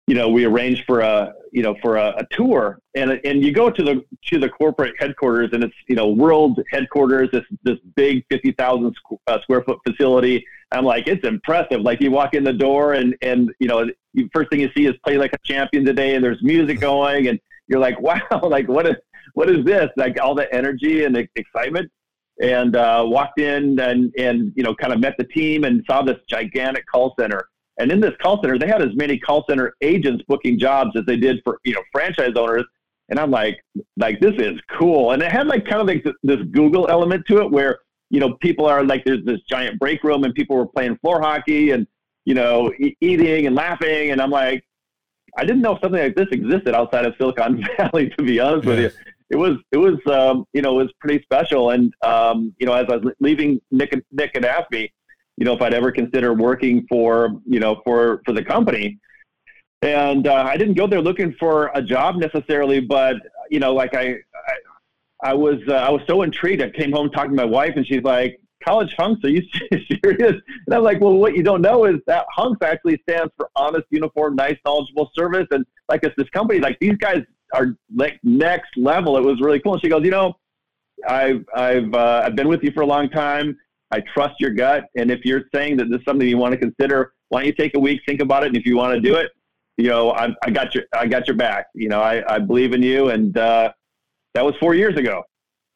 you 0.08 0.14
know, 0.14 0.30
we 0.30 0.46
arranged 0.46 0.84
for 0.86 1.00
a, 1.00 1.34
you 1.52 1.62
know, 1.62 1.76
for 1.82 1.98
a, 1.98 2.14
a, 2.16 2.26
tour, 2.30 2.80
and 2.94 3.20
and 3.24 3.44
you 3.44 3.52
go 3.52 3.68
to 3.68 3.82
the 3.82 4.02
to 4.28 4.38
the 4.38 4.48
corporate 4.48 4.94
headquarters, 4.98 5.50
and 5.52 5.62
it's 5.62 5.74
you 5.86 5.96
know 5.96 6.08
world 6.08 6.58
headquarters, 6.72 7.28
this 7.30 7.44
this 7.62 7.76
big 7.94 8.24
fifty 8.30 8.52
thousand 8.52 8.96
uh, 9.26 9.38
square 9.42 9.62
foot 9.64 9.78
facility. 9.86 10.42
I'm 10.72 10.86
like, 10.86 11.08
it's 11.08 11.26
impressive. 11.26 11.82
Like 11.82 12.00
you 12.00 12.10
walk 12.10 12.32
in 12.32 12.42
the 12.42 12.54
door, 12.54 12.94
and 12.94 13.14
and 13.20 13.50
you 13.60 13.68
know, 13.68 13.86
you, 14.14 14.30
first 14.32 14.48
thing 14.48 14.60
you 14.60 14.70
see 14.74 14.86
is 14.86 14.94
play 15.04 15.18
like 15.18 15.34
a 15.34 15.38
champion 15.44 15.84
today, 15.84 16.14
and 16.14 16.24
there's 16.24 16.42
music 16.42 16.80
going, 16.80 17.28
and 17.28 17.38
you're 17.66 17.80
like, 17.80 18.00
wow, 18.08 18.40
like 18.44 18.66
what 18.66 18.86
is 18.86 18.96
what 19.34 19.50
is 19.50 19.62
this? 19.66 19.90
Like 19.98 20.18
all 20.18 20.34
the 20.34 20.52
energy 20.54 21.04
and 21.04 21.14
the 21.14 21.28
excitement. 21.36 21.90
And 22.40 22.76
uh, 22.76 23.02
walked 23.04 23.40
in 23.40 23.78
and 23.80 24.12
and 24.16 24.52
you 24.56 24.62
know 24.62 24.74
kind 24.74 24.94
of 24.94 25.00
met 25.00 25.16
the 25.18 25.24
team 25.24 25.64
and 25.64 25.84
saw 25.86 26.02
this 26.02 26.18
gigantic 26.30 26.86
call 26.86 27.14
center 27.18 27.48
and 27.78 27.92
in 27.92 28.00
this 28.00 28.14
call 28.20 28.40
center, 28.42 28.58
they 28.58 28.66
had 28.66 28.82
as 28.82 28.94
many 28.94 29.18
call 29.18 29.44
center 29.48 29.74
agents 29.80 30.24
booking 30.28 30.58
jobs 30.58 30.90
as 30.96 31.04
they 31.06 31.16
did 31.16 31.40
for 31.44 31.58
you 31.64 31.74
know 31.74 31.82
franchise 31.92 32.32
owners. 32.36 32.64
And 33.10 33.18
I'm 33.18 33.30
like, 33.30 33.64
like 33.96 34.20
this 34.20 34.34
is 34.38 34.60
cool. 34.78 35.12
And 35.12 35.22
it 35.22 35.32
had 35.32 35.46
like 35.46 35.64
kind 35.64 35.80
of 35.80 35.86
like 35.86 36.04
this 36.22 36.40
Google 36.50 36.88
element 36.90 37.24
to 37.28 37.38
it, 37.38 37.50
where 37.50 37.78
you 38.10 38.20
know 38.20 38.34
people 38.34 38.66
are 38.66 38.84
like, 38.84 39.04
there's 39.04 39.24
this 39.24 39.40
giant 39.48 39.78
break 39.78 40.02
room, 40.02 40.24
and 40.24 40.34
people 40.34 40.56
were 40.56 40.66
playing 40.66 40.96
floor 40.98 41.20
hockey 41.20 41.70
and 41.70 41.86
you 42.24 42.34
know 42.34 42.72
e- 42.80 42.96
eating 43.00 43.46
and 43.46 43.54
laughing. 43.54 44.10
And 44.10 44.20
I'm 44.20 44.30
like, 44.30 44.64
I 45.36 45.44
didn't 45.44 45.62
know 45.62 45.78
something 45.80 46.00
like 46.00 46.16
this 46.16 46.28
existed 46.32 46.74
outside 46.74 47.06
of 47.06 47.14
Silicon 47.16 47.64
Valley, 47.76 48.10
to 48.18 48.24
be 48.24 48.40
honest 48.40 48.66
yeah. 48.66 48.70
with 48.70 48.80
you. 48.80 48.90
it 49.30 49.36
was 49.36 49.56
it 49.70 49.78
was 49.78 49.98
um, 50.06 50.44
you 50.52 50.62
know 50.62 50.80
it 50.80 50.82
was 50.82 50.92
pretty 51.00 51.22
special. 51.22 51.70
And 51.70 51.94
um, 52.02 52.52
you 52.58 52.66
know, 52.66 52.72
as 52.72 52.86
I 52.90 52.96
was 52.96 53.14
leaving, 53.20 53.60
Nick 53.70 53.92
and 53.92 54.02
Nick 54.10 54.32
had 54.34 54.44
asked 54.44 54.72
me, 54.72 54.92
you 55.38 55.44
know, 55.44 55.52
if 55.52 55.62
I'd 55.62 55.72
ever 55.72 55.92
consider 55.92 56.34
working 56.34 56.84
for 56.88 57.40
you 57.46 57.60
know 57.60 57.80
for 57.84 58.20
for 58.26 58.32
the 58.32 58.44
company. 58.44 58.98
And 59.80 60.26
uh, 60.26 60.34
I 60.34 60.56
didn't 60.56 60.74
go 60.74 60.88
there 60.88 61.00
looking 61.00 61.32
for 61.38 61.70
a 61.72 61.80
job 61.80 62.16
necessarily, 62.16 62.80
but 62.80 63.14
you 63.48 63.60
know, 63.60 63.72
like 63.72 63.94
I, 63.94 64.06
I, 64.08 65.30
I 65.30 65.34
was 65.34 65.58
uh, 65.68 65.74
I 65.74 65.90
was 65.90 66.02
so 66.08 66.22
intrigued. 66.22 66.60
I 66.60 66.70
came 66.70 66.90
home 66.90 67.10
talking 67.10 67.30
to 67.30 67.36
my 67.36 67.44
wife, 67.44 67.74
and 67.76 67.86
she's 67.86 68.02
like, 68.02 68.40
"College 68.64 68.92
hunks? 68.98 69.24
Are 69.24 69.28
you 69.28 69.42
serious?" 70.04 70.34
And 70.66 70.74
I'm 70.74 70.82
like, 70.82 71.00
"Well, 71.00 71.14
what 71.14 71.36
you 71.36 71.44
don't 71.44 71.62
know 71.62 71.84
is 71.84 72.00
that 72.08 72.26
hunks 72.34 72.58
actually 72.66 73.00
stands 73.08 73.32
for 73.36 73.48
honest, 73.54 73.86
uniform, 73.90 74.34
nice, 74.34 74.56
knowledgeable 74.64 75.12
service." 75.14 75.46
And 75.52 75.64
like 75.88 76.02
it's 76.02 76.16
this 76.16 76.28
company, 76.30 76.58
like 76.58 76.76
these 76.80 76.96
guys 76.96 77.22
are 77.54 77.76
like 77.94 78.18
next 78.24 78.76
level. 78.76 79.16
It 79.16 79.22
was 79.22 79.40
really 79.40 79.60
cool. 79.60 79.74
And 79.74 79.82
she 79.82 79.88
goes, 79.88 80.02
"You 80.02 80.10
know, 80.10 80.36
I've 81.06 81.44
I've 81.54 81.94
uh, 81.94 82.22
I've 82.24 82.34
been 82.34 82.48
with 82.48 82.64
you 82.64 82.72
for 82.72 82.80
a 82.80 82.86
long 82.86 83.08
time. 83.10 83.56
I 83.90 84.00
trust 84.00 84.34
your 84.38 84.50
gut, 84.50 84.84
and 84.96 85.10
if 85.10 85.24
you're 85.24 85.44
saying 85.54 85.78
that 85.78 85.88
this 85.90 86.00
is 86.00 86.04
something 86.04 86.28
you 86.28 86.36
want 86.36 86.52
to 86.52 86.58
consider, 86.58 87.12
why 87.28 87.40
don't 87.40 87.46
you 87.46 87.54
take 87.54 87.74
a 87.74 87.80
week, 87.80 88.00
think 88.06 88.20
about 88.20 88.42
it, 88.42 88.48
and 88.48 88.56
if 88.56 88.66
you 88.66 88.76
want 88.76 88.94
to 88.94 89.00
do 89.00 89.14
it, 89.16 89.30
you 89.78 89.88
know, 89.88 90.10
I, 90.10 90.28
I 90.44 90.50
got 90.50 90.74
your 90.74 90.84
I 90.92 91.06
got 91.06 91.26
your 91.26 91.36
back. 91.36 91.66
You 91.74 91.88
know, 91.88 92.00
I, 92.00 92.34
I 92.34 92.38
believe 92.40 92.72
in 92.72 92.82
you, 92.82 93.10
and 93.10 93.36
uh, 93.38 93.72
that 94.34 94.44
was 94.44 94.54
four 94.60 94.74
years 94.74 94.96
ago. 94.96 95.22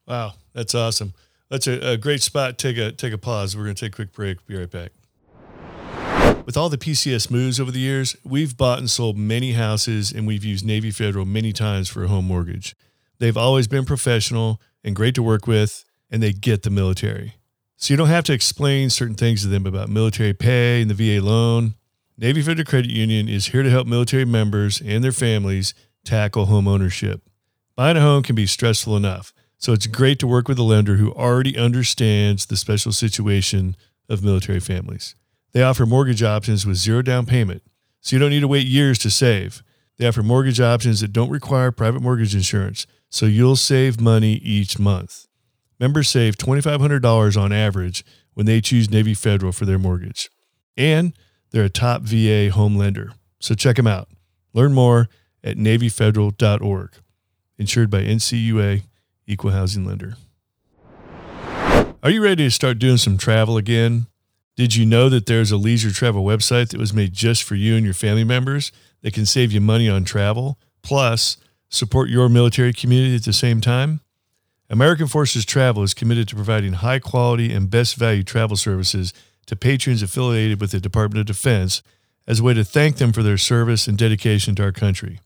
Wow, 0.07 0.33
that's 0.53 0.75
awesome. 0.75 1.15
That's 1.49 1.67
a, 1.67 1.93
a 1.93 1.97
great 1.97 2.21
spot. 2.21 2.59
Take 2.59 2.77
a 2.79 2.93
take 2.93 3.13
a 3.13 3.19
pause. 3.19 3.57
We're 3.57 3.65
going 3.65 3.77
to 3.77 3.85
take 3.85 3.93
a 3.93 3.97
quick 3.97 4.13
break. 4.13 4.45
Be 4.47 4.57
right 4.57 4.71
back. 4.71 4.93
With 6.45 6.57
all 6.57 6.69
the 6.69 6.79
PCS 6.79 7.31
moves 7.31 7.61
over 7.61 7.71
the 7.71 7.79
years, 7.79 8.17
we've 8.25 8.57
bought 8.57 8.81
and 8.81 8.91
sold 8.91 9.17
many 9.17 9.53
houses 9.53 10.11
and 10.11 10.27
we've 10.27 10.45
used 10.45 10.67
Navy 10.67 10.91
Federal 10.91 11.25
many 11.25 11.53
times 11.53 11.89
for 11.89 12.03
a 12.03 12.09
home 12.09 12.27
mortgage. 12.27 12.75
They've 13.21 13.37
always 13.37 13.69
been 13.69 13.85
professional 13.85 14.61
and 14.83 14.97
great 14.97 15.15
to 15.15 15.23
work 15.23 15.47
with, 15.47 15.85
and 16.11 16.21
they 16.21 16.33
get 16.33 16.65
the 16.65 16.71
military. 16.71 17.35
So 17.83 17.93
you 17.93 17.99
don't 17.99 18.07
have 18.07 18.23
to 18.27 18.33
explain 18.33 18.91
certain 18.91 19.17
things 19.17 19.43
to 19.43 19.49
them 19.49 19.67
about 19.67 19.89
military 19.89 20.33
pay 20.33 20.83
and 20.83 20.89
the 20.89 20.95
VA 20.95 21.21
loan. 21.21 21.75
Navy 22.17 22.41
Federal 22.41 22.65
Credit 22.65 22.93
Union 22.93 23.29
is 23.29 23.47
here 23.47 23.65
to 23.65 23.71
help 23.71 23.89
military 23.89 24.25
members 24.25 24.81
and 24.81 25.03
their 25.03 25.11
families 25.11 25.75
tackle 26.05 26.47
home 26.47 26.69
ownership. 26.69 27.29
Buying 27.75 27.97
a 27.97 28.01
home 28.01 28.23
can 28.23 28.37
be 28.37 28.47
stressful 28.47 28.97
enough, 28.97 29.33
so 29.59 29.73
it's 29.73 29.89
great 29.89 30.21
to 30.21 30.29
work 30.29 30.47
with 30.47 30.61
a 30.61 30.63
lender 30.63 30.95
who 30.95 31.11
already 31.11 31.59
understands 31.59 32.47
the 32.47 32.57
special 32.57 32.93
situation 32.93 33.75
of 34.09 34.23
military 34.23 34.61
families. 34.61 35.17
They 35.51 35.65
offer 35.65 35.85
mortgage 35.85 36.23
options 36.23 36.65
with 36.65 36.77
zero 36.77 37.03
down 37.03 37.27
payment, 37.27 37.65
so 38.01 38.15
you 38.15 38.21
don't 38.21 38.31
need 38.31 38.43
to 38.43 38.49
wait 38.49 38.69
years 38.69 38.97
to 39.01 39.11
save. 39.11 39.65
They 39.99 40.07
offer 40.07 40.23
mortgage 40.23 40.61
options 40.61 41.01
that 41.01 41.13
don't 41.13 41.31
require 41.31 41.73
private 41.73 42.01
mortgage 42.01 42.33
insurance, 42.33 42.87
so 43.09 43.27
you'll 43.27 43.57
save 43.57 44.01
money 44.01 44.35
each 44.35 44.79
month. 44.79 45.27
Members 45.83 46.09
save 46.09 46.37
$2,500 46.37 47.37
on 47.37 47.53
average 47.53 48.05
when 48.35 48.47
they 48.47 48.61
choose 48.61 48.89
Navy 48.89 49.15
Federal 49.15 49.51
for 49.51 49.65
their 49.65 49.81
mortgage. 49.81 50.31
And 50.77 51.13
they're 51.51 51.65
a 51.65 51.69
top 51.69 52.03
VA 52.03 52.51
home 52.53 52.77
lender. 52.77 53.15
So 53.41 53.57
check 53.57 53.75
them 53.75 53.89
out. 53.89 54.09
Learn 54.53 54.75
more 54.75 55.09
at 55.43 55.57
NavyFederal.org. 55.57 56.93
Insured 57.59 57.91
by 57.91 58.05
NCUA, 58.05 58.85
Equal 59.27 59.51
Housing 59.51 59.85
Lender. 59.85 60.15
Are 62.01 62.11
you 62.11 62.23
ready 62.23 62.45
to 62.45 62.51
start 62.53 62.79
doing 62.79 62.97
some 62.97 63.19
travel 63.19 63.57
again? 63.57 64.07
Did 64.55 64.77
you 64.77 64.87
know 64.87 65.09
that 65.09 65.27
there's 65.27 65.51
a 65.51 65.57
leisure 65.57 65.91
travel 65.91 66.23
website 66.23 66.69
that 66.69 66.79
was 66.79 66.95
made 66.95 67.13
just 67.13 67.43
for 67.43 67.57
you 67.57 67.75
and 67.75 67.85
your 67.85 67.93
family 67.93 68.23
members 68.23 68.71
that 69.01 69.15
can 69.15 69.27
save 69.27 69.51
you 69.51 69.61
money 69.61 69.89
on 69.89 70.05
travel, 70.05 70.61
plus 70.85 71.39
support 71.71 72.09
your 72.09 72.29
military 72.29 72.73
community 72.73 73.17
at 73.17 73.25
the 73.25 73.33
same 73.33 73.61
time? 73.61 74.01
American 74.71 75.07
Forces 75.07 75.45
Travel 75.45 75.83
is 75.83 75.95
committed 75.95 76.29
to 76.29 76.37
providing 76.37 76.75
high 76.75 76.99
quality 76.99 77.53
and 77.53 77.71
best 77.71 77.97
value 77.97 78.23
travel 78.23 78.57
services 78.57 79.13
to 79.47 79.57
patrons 79.57 80.03
affiliated 80.03 80.61
with 80.61 80.71
the 80.71 80.81
Department 80.81 81.21
of 81.21 81.27
Defense 81.27 81.83
as 82.27 82.41
a 82.41 82.43
way 82.43 82.55
to 82.55 82.65
thank 82.65 82.97
them 82.97 83.13
for 83.13 83.23
their 83.23 83.37
service 83.37 83.87
and 83.87 83.99
dedication 83.99 84.55
to 84.55 84.63
our 84.63 84.73
country. 84.73 85.21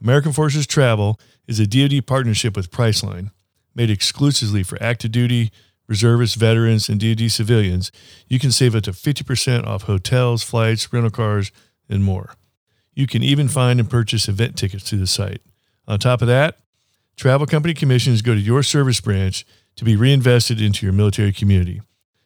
American 0.00 0.32
Forces 0.32 0.66
Travel 0.66 1.18
is 1.46 1.60
a 1.60 1.66
DoD 1.66 2.06
partnership 2.06 2.56
with 2.56 2.70
Priceline, 2.70 3.30
made 3.74 3.90
exclusively 3.90 4.62
for 4.62 4.82
active 4.82 5.12
duty, 5.12 5.50
reservists, 5.86 6.36
veterans, 6.36 6.88
and 6.88 7.00
DoD 7.00 7.30
civilians. 7.30 7.92
You 8.28 8.38
can 8.38 8.50
save 8.50 8.74
up 8.74 8.82
to 8.84 8.92
50% 8.92 9.66
off 9.66 9.82
hotels, 9.82 10.42
flights, 10.42 10.92
rental 10.92 11.10
cars, 11.10 11.52
and 11.88 12.04
more. 12.04 12.34
You 12.94 13.06
can 13.06 13.22
even 13.22 13.48
find 13.48 13.80
and 13.80 13.90
purchase 13.90 14.28
event 14.28 14.56
tickets 14.56 14.88
through 14.88 15.00
the 15.00 15.06
site. 15.06 15.42
On 15.86 15.98
top 15.98 16.22
of 16.22 16.28
that, 16.28 16.58
travel 17.16 17.46
company 17.46 17.74
commissions 17.74 18.22
go 18.22 18.34
to 18.34 18.40
your 18.40 18.62
service 18.62 19.00
branch 19.00 19.46
to 19.76 19.84
be 19.84 19.96
reinvested 19.96 20.60
into 20.60 20.86
your 20.86 20.92
military 20.92 21.32
community. 21.32 21.80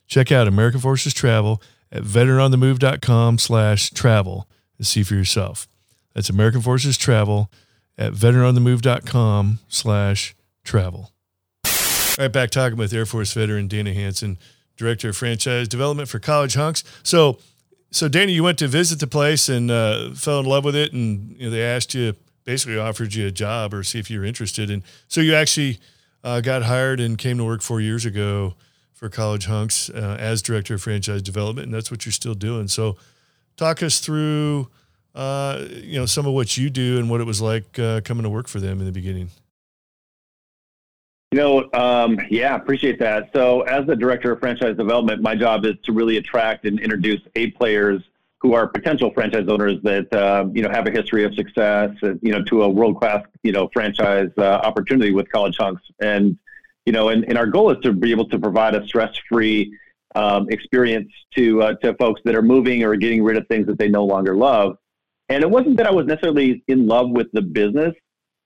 Check 0.07 0.33
out 0.33 0.49
American 0.49 0.80
Forces 0.80 1.14
Travel 1.14 1.62
at 1.92 2.02
veteranonthemove.com 2.02 3.38
slash 3.38 3.90
travel 3.90 4.49
and 4.78 4.87
see 4.87 5.02
for 5.02 5.14
yourself. 5.14 5.68
That's 6.14 6.30
American 6.30 6.61
Forces 6.61 6.97
Travel 6.97 7.50
at 7.97 8.12
veteranonthemove.com 8.12 9.59
slash 9.68 10.35
travel. 10.64 11.12
All 11.64 12.25
right, 12.25 12.33
back 12.33 12.50
talking 12.50 12.78
with 12.78 12.92
Air 12.92 13.07
Force 13.07 13.33
veteran 13.33 13.68
Dana 13.68 13.92
Hansen, 13.92 14.38
Director 14.76 15.11
of 15.11 15.16
Franchise 15.16 15.68
Development 15.68 16.09
for 16.09 16.18
College 16.18 16.54
Hunks. 16.54 16.83
So, 17.02 17.38
so 17.90 18.09
Dana, 18.09 18.33
you 18.33 18.42
went 18.42 18.59
to 18.59 18.68
visit 18.68 19.00
the 19.00 19.07
place 19.07 19.49
and 19.49 19.71
uh, 19.71 20.11
fell 20.14 20.40
in 20.40 20.47
love 20.47 20.64
with 20.64 20.75
it, 20.75 20.92
and 20.92 21.37
you 21.38 21.45
know, 21.45 21.50
they 21.50 21.62
asked 21.62 21.95
you, 21.95 22.14
basically 22.49 22.78
offered 22.78 23.12
you 23.12 23.26
a 23.26 23.31
job 23.31 23.75
or 23.75 23.83
see 23.83 23.99
if 23.99 24.11
you 24.11 24.19
were 24.19 24.25
interested. 24.25 24.71
And 24.71 24.83
so 25.07 25.21
you 25.21 25.35
actually 25.35 25.78
uh, 26.25 26.40
got 26.40 26.62
hired 26.62 26.99
and 26.99 27.19
came 27.19 27.37
to 27.37 27.45
work 27.45 27.61
four 27.61 27.78
years 27.78 28.07
ago 28.07 28.55
for 28.95 29.11
College 29.11 29.45
Hunks 29.45 29.90
uh, 29.90 30.17
as 30.19 30.40
director 30.40 30.73
of 30.73 30.83
franchise 30.83 31.21
development, 31.21 31.67
and 31.67 31.75
that's 31.75 31.90
what 31.90 32.07
you're 32.07 32.12
still 32.12 32.33
doing. 32.33 32.67
So, 32.67 32.97
talk 33.59 33.83
us 33.83 34.00
through, 34.00 34.69
uh, 35.14 35.62
you 35.71 35.99
know, 35.99 36.07
some 36.07 36.25
of 36.26 36.33
what 36.33 36.57
you 36.57 36.71
do 36.71 36.99
and 36.99 37.11
what 37.11 37.21
it 37.21 37.25
was 37.25 37.43
like 37.43 37.78
uh, 37.78 38.00
coming 38.00 38.23
to 38.23 38.31
work 38.31 38.49
for 38.49 38.61
them 38.61 38.81
in 38.81 38.87
the 38.87 38.93
beginning. 38.93 39.28
You 41.33 41.38
know, 41.38 41.69
um, 41.75 42.19
yeah, 42.31 42.57
appreciate 42.57 42.99
that. 43.00 43.28
So, 43.35 43.61
as 43.62 43.87
the 43.87 43.95
director 43.95 44.33
of 44.33 44.40
franchise 44.40 44.75
development, 44.78 45.21
my 45.21 45.35
job 45.35 45.67
is 45.67 45.75
to 45.85 45.93
really 45.93 46.17
attract 46.17 46.64
and 46.64 46.81
introduce 46.81 47.21
A 47.37 47.50
players 47.50 48.02
who 48.40 48.54
are 48.54 48.68
potential 48.68 49.11
franchise 49.12 49.47
owners 49.49 49.76
that 49.83 50.12
uh, 50.12 50.47
you 50.52 50.62
know 50.62 50.71
have 50.71 50.87
a 50.87 50.90
history 50.90 51.25
of 51.25 51.35
success, 51.35 51.90
you 52.02 52.33
know, 52.33 52.42
to 52.45 52.62
a 52.62 52.68
world 52.68 52.99
class 52.99 53.25
you 53.42 53.52
know 53.52 53.68
franchise 53.73 54.30
uh, 54.38 54.42
opportunity 54.42 55.12
with 55.12 55.30
College 55.30 55.57
Hunks 55.59 55.83
and 56.00 56.38
you 56.88 56.92
know, 56.92 57.11
and, 57.11 57.23
and 57.25 57.37
our 57.37 57.45
goal 57.45 57.71
is 57.71 57.76
to 57.83 57.92
be 57.92 58.11
able 58.12 58.26
to 58.30 58.38
provide 58.38 58.75
a 58.75 58.83
stress-free 58.87 59.76
um, 60.14 60.49
experience 60.49 61.12
to 61.35 61.62
uh, 61.62 61.75
to 61.83 61.92
folks 61.97 62.23
that 62.25 62.35
are 62.35 62.40
moving 62.40 62.83
or 62.83 62.97
getting 62.97 63.23
rid 63.23 63.37
of 63.37 63.47
things 63.47 63.66
that 63.66 63.78
they 63.78 63.88
no 63.88 64.07
longer 64.07 64.35
love. 64.35 64.78
And 65.28 65.42
it 65.42 65.50
wasn't 65.50 65.76
that 65.76 65.87
I 65.87 65.90
was 65.90 66.07
necessarily 66.07 66.64
in 66.66 66.87
love 66.87 67.11
with 67.11 67.30
the 67.33 67.42
business, 67.42 67.95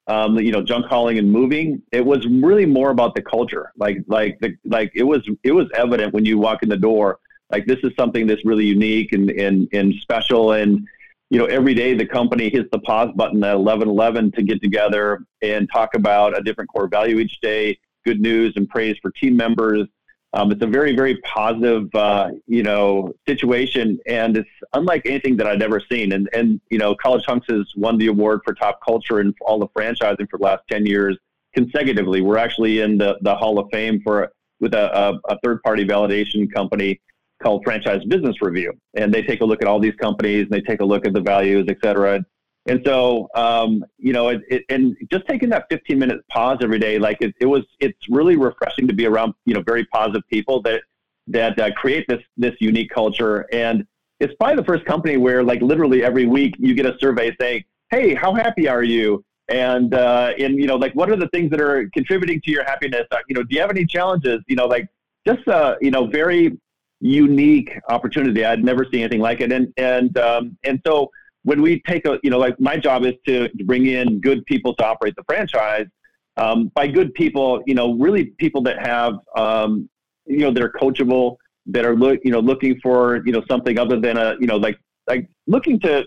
um, 0.08 0.40
you 0.40 0.50
know, 0.50 0.60
junk 0.60 0.86
hauling 0.86 1.18
and 1.18 1.30
moving. 1.30 1.82
It 1.92 2.04
was 2.04 2.26
really 2.26 2.66
more 2.66 2.90
about 2.90 3.14
the 3.14 3.22
culture. 3.22 3.72
Like 3.76 3.98
like 4.08 4.40
the 4.40 4.56
like 4.64 4.90
it 4.96 5.04
was 5.04 5.22
it 5.44 5.52
was 5.52 5.68
evident 5.76 6.12
when 6.12 6.24
you 6.24 6.36
walk 6.36 6.64
in 6.64 6.68
the 6.68 6.76
door. 6.76 7.20
Like 7.52 7.66
this 7.66 7.78
is 7.82 7.92
something 7.98 8.26
that's 8.26 8.44
really 8.44 8.64
unique 8.64 9.12
and 9.12 9.30
and 9.30 9.68
and 9.72 9.94
special. 10.00 10.52
And 10.52 10.86
you 11.30 11.38
know, 11.38 11.46
every 11.46 11.74
day 11.74 11.94
the 11.94 12.06
company 12.06 12.50
hits 12.50 12.68
the 12.72 12.80
pause 12.80 13.10
button 13.14 13.44
at 13.44 13.54
eleven 13.54 13.88
eleven 13.88 14.32
to 14.32 14.42
get 14.42 14.60
together 14.62 15.24
and 15.42 15.68
talk 15.70 15.94
about 15.94 16.36
a 16.36 16.42
different 16.42 16.70
core 16.70 16.88
value 16.88 17.18
each 17.18 17.40
day 17.40 17.78
good 18.04 18.20
news 18.20 18.52
and 18.56 18.68
praise 18.68 18.96
for 19.00 19.10
team 19.12 19.36
members. 19.36 19.86
Um, 20.34 20.50
it's 20.50 20.62
a 20.62 20.66
very, 20.66 20.96
very 20.96 21.18
positive, 21.18 21.94
uh, 21.94 22.30
you 22.46 22.62
know, 22.62 23.12
situation, 23.28 23.98
and 24.06 24.38
it's 24.38 24.48
unlike 24.72 25.02
anything 25.04 25.36
that 25.36 25.46
I'd 25.46 25.60
ever 25.62 25.78
seen. 25.78 26.12
And 26.12 26.28
and 26.32 26.60
you 26.70 26.78
know, 26.78 26.94
College 26.94 27.24
Hunks 27.26 27.46
has 27.50 27.70
won 27.76 27.98
the 27.98 28.06
award 28.06 28.40
for 28.44 28.54
top 28.54 28.80
culture 28.82 29.20
in 29.20 29.34
all 29.42 29.58
the 29.58 29.68
franchising 29.68 30.30
for 30.30 30.38
the 30.38 30.44
last 30.44 30.62
ten 30.70 30.86
years 30.86 31.18
consecutively. 31.54 32.22
We're 32.22 32.38
actually 32.38 32.80
in 32.80 32.96
the, 32.96 33.18
the 33.20 33.34
Hall 33.34 33.58
of 33.58 33.68
Fame 33.70 34.00
for 34.02 34.32
with 34.58 34.72
a, 34.72 34.96
a, 34.98 35.20
a 35.28 35.38
third 35.40 35.62
party 35.62 35.84
validation 35.84 36.50
company 36.50 36.98
called 37.42 37.62
Franchise 37.64 38.04
Business 38.04 38.40
Review, 38.40 38.72
and 38.94 39.12
they 39.12 39.22
take 39.22 39.40
a 39.40 39.44
look 39.44 39.62
at 39.62 39.68
all 39.68 39.80
these 39.80 39.94
companies 39.96 40.42
and 40.42 40.50
they 40.50 40.60
take 40.60 40.80
a 40.80 40.84
look 40.84 41.06
at 41.06 41.12
the 41.12 41.20
values, 41.20 41.66
et 41.68 41.78
cetera. 41.82 42.24
And 42.66 42.80
so, 42.84 43.28
um, 43.34 43.84
you 43.98 44.12
know, 44.12 44.28
it, 44.28 44.42
it, 44.48 44.64
and 44.68 44.96
just 45.10 45.26
taking 45.26 45.48
that 45.48 45.66
15 45.68 45.98
minute 45.98 46.26
pause 46.28 46.58
every 46.62 46.78
day, 46.78 46.98
like 46.98 47.18
it, 47.20 47.34
it 47.40 47.46
was, 47.46 47.62
it's 47.80 48.08
really 48.08 48.36
refreshing 48.36 48.86
to 48.86 48.94
be 48.94 49.06
around, 49.06 49.34
you 49.46 49.54
know, 49.54 49.62
very 49.62 49.84
positive 49.86 50.22
people 50.28 50.62
that, 50.62 50.82
that 51.26 51.58
uh, 51.58 51.72
create 51.72 52.06
this, 52.08 52.20
this 52.36 52.54
unique 52.60 52.90
culture. 52.90 53.46
And 53.52 53.84
it's 54.20 54.34
probably 54.34 54.56
the 54.56 54.64
first 54.64 54.84
company 54.84 55.16
where 55.16 55.42
like 55.42 55.60
literally 55.60 56.04
every 56.04 56.26
week 56.26 56.54
you 56.58 56.74
get 56.74 56.86
a 56.86 56.96
survey 56.98 57.34
saying, 57.40 57.64
Hey, 57.90 58.14
how 58.14 58.32
happy 58.32 58.68
are 58.68 58.84
you? 58.84 59.24
And, 59.48 59.92
uh, 59.92 60.32
and, 60.38 60.56
you 60.56 60.66
know, 60.66 60.76
like, 60.76 60.94
what 60.94 61.10
are 61.10 61.16
the 61.16 61.28
things 61.28 61.50
that 61.50 61.60
are 61.60 61.90
contributing 61.92 62.40
to 62.42 62.50
your 62.50 62.64
happiness? 62.64 63.06
Uh, 63.10 63.18
you 63.28 63.34
know, 63.34 63.42
do 63.42 63.54
you 63.54 63.60
have 63.60 63.70
any 63.70 63.84
challenges? 63.84 64.40
You 64.46 64.56
know, 64.56 64.66
like 64.66 64.88
just, 65.26 65.46
uh, 65.48 65.74
you 65.80 65.90
know, 65.90 66.06
very 66.06 66.56
unique 67.02 67.70
opportunity. 67.88 68.44
I'd 68.44 68.64
never 68.64 68.84
seen 68.84 69.00
anything 69.00 69.20
like 69.20 69.40
it. 69.40 69.52
And, 69.52 69.72
and, 69.76 70.16
um, 70.18 70.56
and 70.64 70.80
so, 70.86 71.10
when 71.44 71.60
we 71.60 71.82
take 71.88 72.06
a, 72.06 72.20
you 72.22 72.30
know, 72.30 72.38
like 72.38 72.58
my 72.60 72.76
job 72.76 73.04
is 73.04 73.14
to 73.26 73.48
bring 73.64 73.86
in 73.86 74.20
good 74.20 74.46
people 74.46 74.72
to 74.76 74.86
operate 74.86 75.14
the 75.16 75.24
franchise. 75.24 75.88
um, 76.36 76.70
by 76.74 76.86
good 76.86 77.12
people, 77.14 77.62
you 77.66 77.74
know, 77.74 77.94
really 77.94 78.26
people 78.38 78.62
that 78.62 78.84
have, 78.84 79.14
um, 79.36 79.88
you 80.26 80.38
know, 80.38 80.50
that 80.50 80.62
are 80.62 80.70
coachable, 80.70 81.36
that 81.66 81.84
are 81.84 81.94
look, 81.94 82.20
you 82.24 82.30
know, 82.30 82.40
looking 82.40 82.78
for, 82.80 83.22
you 83.26 83.32
know, 83.32 83.42
something 83.50 83.78
other 83.78 84.00
than 84.00 84.16
a, 84.16 84.36
you 84.40 84.46
know, 84.46 84.56
like, 84.56 84.78
like 85.06 85.28
looking 85.46 85.78
to 85.80 86.04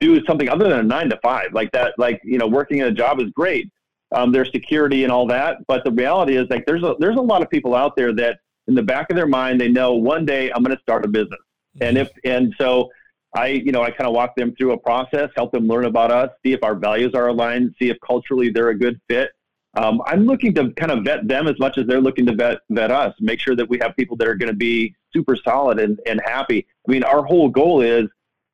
do 0.00 0.24
something 0.26 0.48
other 0.48 0.68
than 0.68 0.80
a 0.80 0.82
nine 0.82 1.08
to 1.08 1.18
five, 1.22 1.52
like 1.52 1.70
that, 1.72 1.94
like, 1.98 2.20
you 2.24 2.38
know, 2.38 2.46
working 2.46 2.78
in 2.78 2.86
a 2.86 2.92
job 2.92 3.20
is 3.20 3.30
great. 3.34 3.70
Um, 4.14 4.32
there's 4.32 4.50
security 4.52 5.04
and 5.04 5.12
all 5.12 5.26
that, 5.28 5.58
but 5.66 5.82
the 5.84 5.90
reality 5.90 6.36
is 6.36 6.46
like 6.48 6.64
there's 6.66 6.84
a 6.84 6.94
there's 7.00 7.16
a 7.16 7.20
lot 7.20 7.42
of 7.42 7.50
people 7.50 7.74
out 7.74 7.96
there 7.96 8.12
that 8.14 8.38
in 8.68 8.74
the 8.74 8.82
back 8.82 9.10
of 9.10 9.16
their 9.16 9.26
mind 9.26 9.60
they 9.60 9.68
know 9.68 9.94
one 9.94 10.24
day 10.24 10.50
I'm 10.50 10.62
going 10.62 10.76
to 10.76 10.82
start 10.82 11.04
a 11.04 11.08
business, 11.08 11.40
and 11.80 11.98
if 11.98 12.10
and 12.24 12.54
so 12.58 12.90
I, 13.34 13.48
you 13.48 13.72
know, 13.72 13.82
I 13.82 13.90
kind 13.90 14.06
of 14.06 14.14
walk 14.14 14.36
them 14.36 14.54
through 14.56 14.72
a 14.72 14.78
process, 14.78 15.28
help 15.34 15.50
them 15.50 15.66
learn 15.66 15.86
about 15.86 16.12
us, 16.12 16.30
see 16.44 16.52
if 16.52 16.62
our 16.62 16.76
values 16.76 17.14
are 17.14 17.28
aligned, 17.28 17.74
see 17.80 17.90
if 17.90 17.96
culturally 18.06 18.48
they're 18.48 18.68
a 18.68 18.78
good 18.78 19.00
fit. 19.08 19.30
Um, 19.76 20.00
I'm 20.06 20.24
looking 20.24 20.54
to 20.54 20.70
kind 20.74 20.92
of 20.92 21.02
vet 21.04 21.26
them 21.26 21.48
as 21.48 21.58
much 21.58 21.76
as 21.76 21.86
they're 21.88 22.00
looking 22.00 22.26
to 22.26 22.34
vet, 22.34 22.58
vet 22.70 22.92
us, 22.92 23.12
make 23.18 23.40
sure 23.40 23.56
that 23.56 23.68
we 23.68 23.76
have 23.80 23.96
people 23.96 24.16
that 24.18 24.28
are 24.28 24.36
going 24.36 24.52
to 24.52 24.56
be 24.56 24.94
super 25.12 25.34
solid 25.34 25.80
and, 25.80 25.98
and 26.06 26.20
happy. 26.24 26.64
I 26.88 26.92
mean, 26.92 27.02
our 27.02 27.24
whole 27.24 27.48
goal 27.48 27.80
is, 27.80 28.04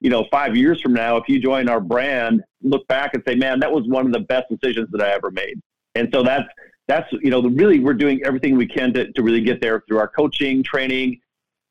you 0.00 0.08
know, 0.08 0.26
five 0.30 0.56
years 0.56 0.80
from 0.80 0.94
now, 0.94 1.18
if 1.18 1.28
you 1.28 1.38
join 1.38 1.68
our 1.68 1.80
brand, 1.80 2.42
look 2.62 2.88
back 2.88 3.12
and 3.12 3.22
say, 3.28 3.34
man, 3.34 3.60
that 3.60 3.70
was 3.70 3.86
one 3.86 4.06
of 4.06 4.12
the 4.12 4.20
best 4.20 4.46
decisions 4.48 4.88
that 4.92 5.02
I 5.02 5.10
ever 5.10 5.30
made. 5.30 5.60
And 5.94 6.08
so 6.10 6.22
that's, 6.22 6.48
that's, 6.90 7.10
you 7.22 7.30
know, 7.30 7.40
really, 7.40 7.78
we're 7.78 7.94
doing 7.94 8.20
everything 8.24 8.56
we 8.56 8.66
can 8.66 8.92
to, 8.94 9.12
to 9.12 9.22
really 9.22 9.40
get 9.40 9.60
there 9.60 9.84
through 9.86 9.98
our 9.98 10.08
coaching, 10.08 10.64
training, 10.64 11.20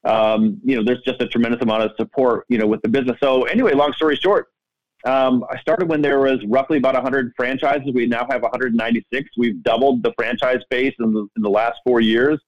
um, 0.05 0.61
you 0.63 0.77
know, 0.77 0.83
there's 0.83 1.01
just 1.01 1.21
a 1.21 1.27
tremendous 1.27 1.61
amount 1.61 1.83
of 1.83 1.91
support, 1.97 2.45
you 2.47 2.57
know, 2.57 2.65
with 2.65 2.81
the 2.83 2.87
business. 2.87 3.17
So 3.21 3.43
anyway, 3.43 3.73
long 3.73 3.91
story 3.91 4.15
short, 4.15 4.47
um, 5.03 5.43
I 5.49 5.59
started 5.59 5.89
when 5.89 6.01
there 6.01 6.19
was 6.19 6.39
roughly 6.47 6.77
about 6.77 6.93
100 6.93 7.33
franchises. 7.35 7.91
We 7.93 8.05
now 8.05 8.25
have 8.29 8.43
196. 8.43 9.29
We've 9.37 9.61
doubled 9.61 10.03
the 10.03 10.13
franchise 10.17 10.61
base 10.69 10.95
in 10.99 11.13
the, 11.13 11.27
in 11.35 11.41
the 11.41 11.49
last 11.49 11.79
four 11.85 11.99
years. 11.99 12.39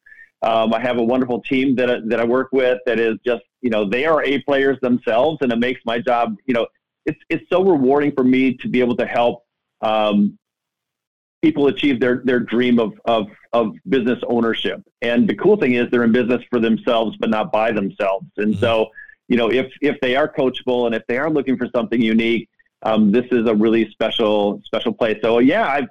Um, 0.42 0.74
I 0.74 0.80
have 0.80 0.98
a 0.98 1.04
wonderful 1.04 1.42
team 1.42 1.76
that, 1.76 2.08
that 2.08 2.20
I 2.22 2.24
work 2.24 2.50
with 2.54 2.80
that 2.86 3.00
is 3.00 3.18
just, 3.26 3.44
you 3.62 3.70
know, 3.70 3.88
they 3.88 4.06
are 4.06 4.24
A 4.24 4.42
players 4.44 4.78
themselves, 4.82 5.40
and 5.42 5.52
it 5.52 5.60
makes 5.60 5.82
my 5.86 6.00
job, 6.00 6.38
you 6.46 6.54
know, 6.54 6.68
it's 7.06 7.20
it's 7.30 7.44
so 7.50 7.64
rewarding 7.64 8.12
for 8.12 8.24
me 8.24 8.54
to 8.54 8.70
be 8.70 8.80
able 8.80 8.96
to 8.96 9.06
help 9.06 9.44
um, 9.82 10.38
people 11.42 11.68
achieve 11.68 12.00
their 12.00 12.22
their 12.24 12.40
dream 12.40 12.80
of 12.80 12.94
of 13.06 13.28
of 13.54 13.74
business 13.90 14.20
ownership. 14.28 14.82
And 15.02 15.28
the 15.28 15.36
cool 15.36 15.58
thing 15.58 15.74
is 15.74 15.90
they're 15.90 16.04
in 16.04 16.12
business 16.12 16.42
for 16.50 16.60
themselves, 16.60 17.18
but 17.20 17.30
not 17.30 17.52
by 17.52 17.72
themselves. 17.72 18.28
And 18.38 18.54
mm-hmm. 18.54 18.62
so, 18.62 18.90
you 19.28 19.38
know, 19.38 19.52
if 19.52 19.72
if 19.82 20.00
they 20.02 20.16
are 20.16 20.32
coachable 20.32 20.86
and 20.86 20.96
if 20.96 21.04
they 21.08 21.18
are 21.18 21.30
looking 21.30 21.58
for 21.58 21.68
something 21.76 22.02
unique, 22.02 22.50
um, 22.84 23.12
this 23.12 23.26
is 23.32 23.48
a 23.48 23.56
really 23.56 23.90
special 23.92 24.62
special 24.66 24.94
place. 24.94 25.18
So 25.22 25.40
yeah, 25.40 25.68
I've 25.68 25.88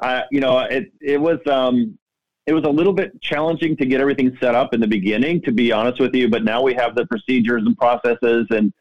I, 0.00 0.24
you 0.30 0.40
know, 0.40 0.58
it 0.58 0.92
it 1.00 1.20
was 1.20 1.38
um, 1.46 1.98
it 2.46 2.52
was 2.52 2.64
a 2.64 2.70
little 2.70 2.92
bit 2.92 3.20
challenging 3.20 3.76
to 3.76 3.86
get 3.86 4.00
everything 4.00 4.36
set 4.40 4.54
up 4.54 4.74
in 4.74 4.80
the 4.80 4.86
beginning, 4.86 5.42
to 5.42 5.52
be 5.52 5.70
honest 5.70 6.00
with 6.00 6.14
you. 6.14 6.28
But 6.28 6.44
now 6.44 6.62
we 6.62 6.74
have 6.74 6.94
the 6.94 7.06
procedures 7.06 7.62
and 7.64 7.76
processes, 7.76 8.46
and 8.50 8.72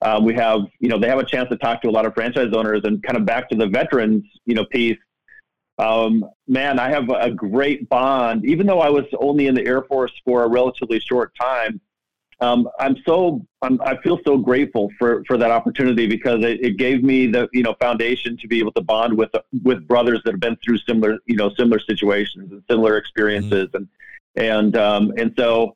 uh, 0.00 0.20
we 0.22 0.34
have 0.34 0.62
you 0.78 0.88
know 0.88 0.98
they 0.98 1.08
have 1.08 1.18
a 1.18 1.24
chance 1.24 1.48
to 1.50 1.56
talk 1.56 1.82
to 1.82 1.88
a 1.88 1.90
lot 1.90 2.06
of 2.06 2.14
franchise 2.14 2.52
owners, 2.52 2.82
and 2.84 3.02
kind 3.02 3.16
of 3.16 3.24
back 3.24 3.48
to 3.50 3.56
the 3.56 3.66
veterans 3.66 4.24
you 4.46 4.54
know 4.54 4.64
piece 4.66 4.98
um, 5.80 6.24
man, 6.46 6.78
I 6.78 6.90
have 6.90 7.08
a 7.08 7.30
great 7.30 7.88
bond. 7.88 8.44
Even 8.44 8.66
though 8.66 8.80
I 8.80 8.90
was 8.90 9.04
only 9.18 9.46
in 9.46 9.54
the 9.54 9.66
Air 9.66 9.82
Force 9.82 10.12
for 10.24 10.44
a 10.44 10.48
relatively 10.48 11.00
short 11.00 11.32
time, 11.40 11.80
um, 12.40 12.68
I'm 12.78 12.96
so 13.06 13.44
I'm, 13.62 13.80
i 13.82 13.96
feel 13.98 14.18
so 14.24 14.38
grateful 14.38 14.90
for, 14.98 15.22
for 15.26 15.36
that 15.36 15.50
opportunity 15.50 16.06
because 16.06 16.42
it, 16.42 16.64
it, 16.64 16.76
gave 16.78 17.02
me 17.02 17.26
the 17.26 17.48
you 17.52 17.62
know 17.62 17.74
foundation 17.80 18.36
to 18.38 18.48
be 18.48 18.58
able 18.58 18.72
to 18.72 18.80
bond 18.80 19.16
with 19.16 19.30
with 19.62 19.86
brothers 19.86 20.22
that 20.24 20.32
have 20.32 20.40
been 20.40 20.56
through 20.64 20.78
similar 20.78 21.18
you 21.26 21.36
know 21.36 21.50
similar 21.58 21.78
situations 21.78 22.50
and 22.50 22.62
similar 22.70 22.96
experiences 22.96 23.68
mm-hmm. 23.68 23.84
and 24.36 24.74
and 24.74 24.76
um, 24.76 25.12
and 25.18 25.34
so 25.36 25.74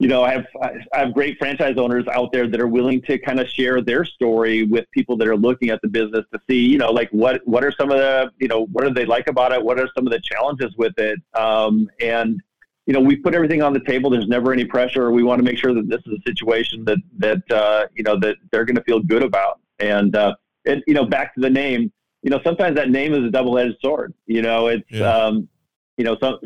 you 0.00 0.08
know, 0.08 0.24
I 0.24 0.32
have 0.32 0.46
I 0.92 0.98
have 0.98 1.14
great 1.14 1.38
franchise 1.38 1.76
owners 1.76 2.04
out 2.08 2.32
there 2.32 2.48
that 2.48 2.60
are 2.60 2.66
willing 2.66 3.00
to 3.02 3.18
kind 3.18 3.38
of 3.38 3.48
share 3.48 3.80
their 3.80 4.04
story 4.04 4.64
with 4.64 4.90
people 4.90 5.16
that 5.18 5.28
are 5.28 5.36
looking 5.36 5.70
at 5.70 5.80
the 5.82 5.88
business 5.88 6.24
to 6.32 6.40
see, 6.48 6.58
you 6.58 6.78
know, 6.78 6.90
like 6.90 7.08
what 7.10 7.46
what 7.46 7.64
are 7.64 7.72
some 7.72 7.90
of 7.90 7.98
the, 7.98 8.30
you 8.38 8.48
know, 8.48 8.66
what 8.66 8.84
do 8.84 8.92
they 8.92 9.06
like 9.06 9.28
about 9.28 9.52
it? 9.52 9.62
What 9.62 9.78
are 9.78 9.88
some 9.96 10.06
of 10.06 10.12
the 10.12 10.20
challenges 10.20 10.74
with 10.76 10.98
it? 10.98 11.20
Um, 11.34 11.88
and 12.00 12.40
you 12.86 12.92
know, 12.92 13.00
we 13.00 13.16
put 13.16 13.34
everything 13.34 13.62
on 13.62 13.72
the 13.72 13.80
table. 13.80 14.10
There's 14.10 14.28
never 14.28 14.52
any 14.52 14.64
pressure. 14.64 15.10
We 15.10 15.22
want 15.22 15.38
to 15.38 15.44
make 15.44 15.58
sure 15.58 15.72
that 15.72 15.88
this 15.88 16.00
is 16.06 16.18
a 16.18 16.22
situation 16.28 16.84
that 16.84 16.98
that 17.18 17.50
uh, 17.50 17.86
you 17.94 18.02
know 18.02 18.18
that 18.18 18.36
they're 18.50 18.64
going 18.64 18.76
to 18.76 18.82
feel 18.82 19.00
good 19.00 19.22
about. 19.22 19.60
And 19.78 20.14
uh, 20.16 20.34
and 20.66 20.82
you 20.86 20.94
know, 20.94 21.04
back 21.04 21.34
to 21.34 21.40
the 21.40 21.50
name. 21.50 21.92
You 22.22 22.30
know, 22.30 22.40
sometimes 22.42 22.74
that 22.76 22.90
name 22.90 23.12
is 23.12 23.22
a 23.22 23.30
double-edged 23.30 23.76
sword. 23.82 24.14
You 24.26 24.42
know, 24.42 24.68
it's 24.68 24.90
yeah. 24.90 25.06
um, 25.06 25.48
you 25.96 26.04
know, 26.04 26.16
some 26.20 26.38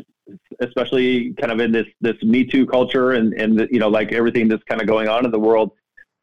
especially 0.61 1.33
kind 1.33 1.51
of 1.51 1.59
in 1.59 1.71
this 1.71 1.87
this 2.01 2.21
Me 2.23 2.45
Too 2.45 2.65
culture 2.65 3.11
and 3.11 3.33
and 3.33 3.59
the, 3.59 3.67
you 3.71 3.79
know 3.79 3.89
like 3.89 4.11
everything 4.11 4.47
that's 4.47 4.63
kind 4.63 4.81
of 4.81 4.87
going 4.87 5.07
on 5.07 5.25
in 5.25 5.31
the 5.31 5.39
world. 5.39 5.71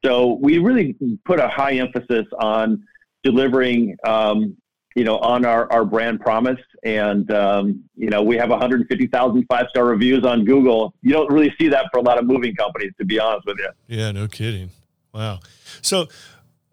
So 0.05 0.39
we 0.41 0.59
really 0.59 0.95
put 1.25 1.41
a 1.41 1.49
high 1.49 1.75
emphasis 1.75 2.27
on 2.39 2.85
delivering, 3.27 3.97
um, 4.05 4.57
you 4.95 5.05
know, 5.05 5.19
on 5.19 5.45
our, 5.45 5.71
our 5.73 5.85
brand 5.85 6.21
promise. 6.21 6.61
And, 6.85 7.31
um, 7.33 7.85
you 7.97 8.09
know, 8.09 8.23
we 8.23 8.37
have 8.37 8.51
150,000 8.51 9.47
five 9.49 9.67
star 9.71 9.85
reviews 9.85 10.25
on 10.25 10.45
Google. 10.45 10.95
You 11.03 11.13
don't 11.13 11.31
really 11.31 11.53
see 11.59 11.69
that 11.69 11.87
for 11.93 11.99
a 11.99 12.03
lot 12.03 12.19
of 12.19 12.25
moving 12.25 12.55
companies, 12.55 12.93
to 12.99 13.05
be 13.05 13.19
honest 13.19 13.47
with 13.47 13.59
you. 13.59 13.69
Yeah, 13.89 14.13
no 14.13 14.29
kidding. 14.29 14.71
Wow. 15.13 15.41
So, 15.83 16.07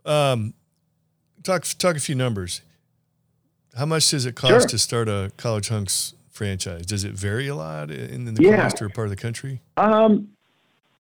um, 0.06 0.54
talk, 1.42 1.64
talk 1.80 1.96
a 1.96 2.00
few 2.00 2.16
numbers. 2.16 2.62
How 3.76 3.88
much 3.88 4.12
does 4.12 4.28
it 4.28 4.36
cost 4.36 4.52
sure. 4.52 4.62
to 4.62 4.78
start 4.78 5.10
a 5.10 5.32
College 5.38 5.70
Hunks 5.70 6.14
franchise? 6.34 6.86
Does 6.86 7.04
it 7.04 7.14
vary 7.14 7.48
a 7.48 7.56
lot 7.56 7.92
in, 7.92 8.28
in 8.28 8.34
the 8.34 8.44
yeah. 8.44 8.64
coast 8.64 8.82
or 8.82 8.90
part 8.90 9.08
of 9.08 9.12
the 9.12 9.18
country? 9.18 9.62
Um, 9.78 10.30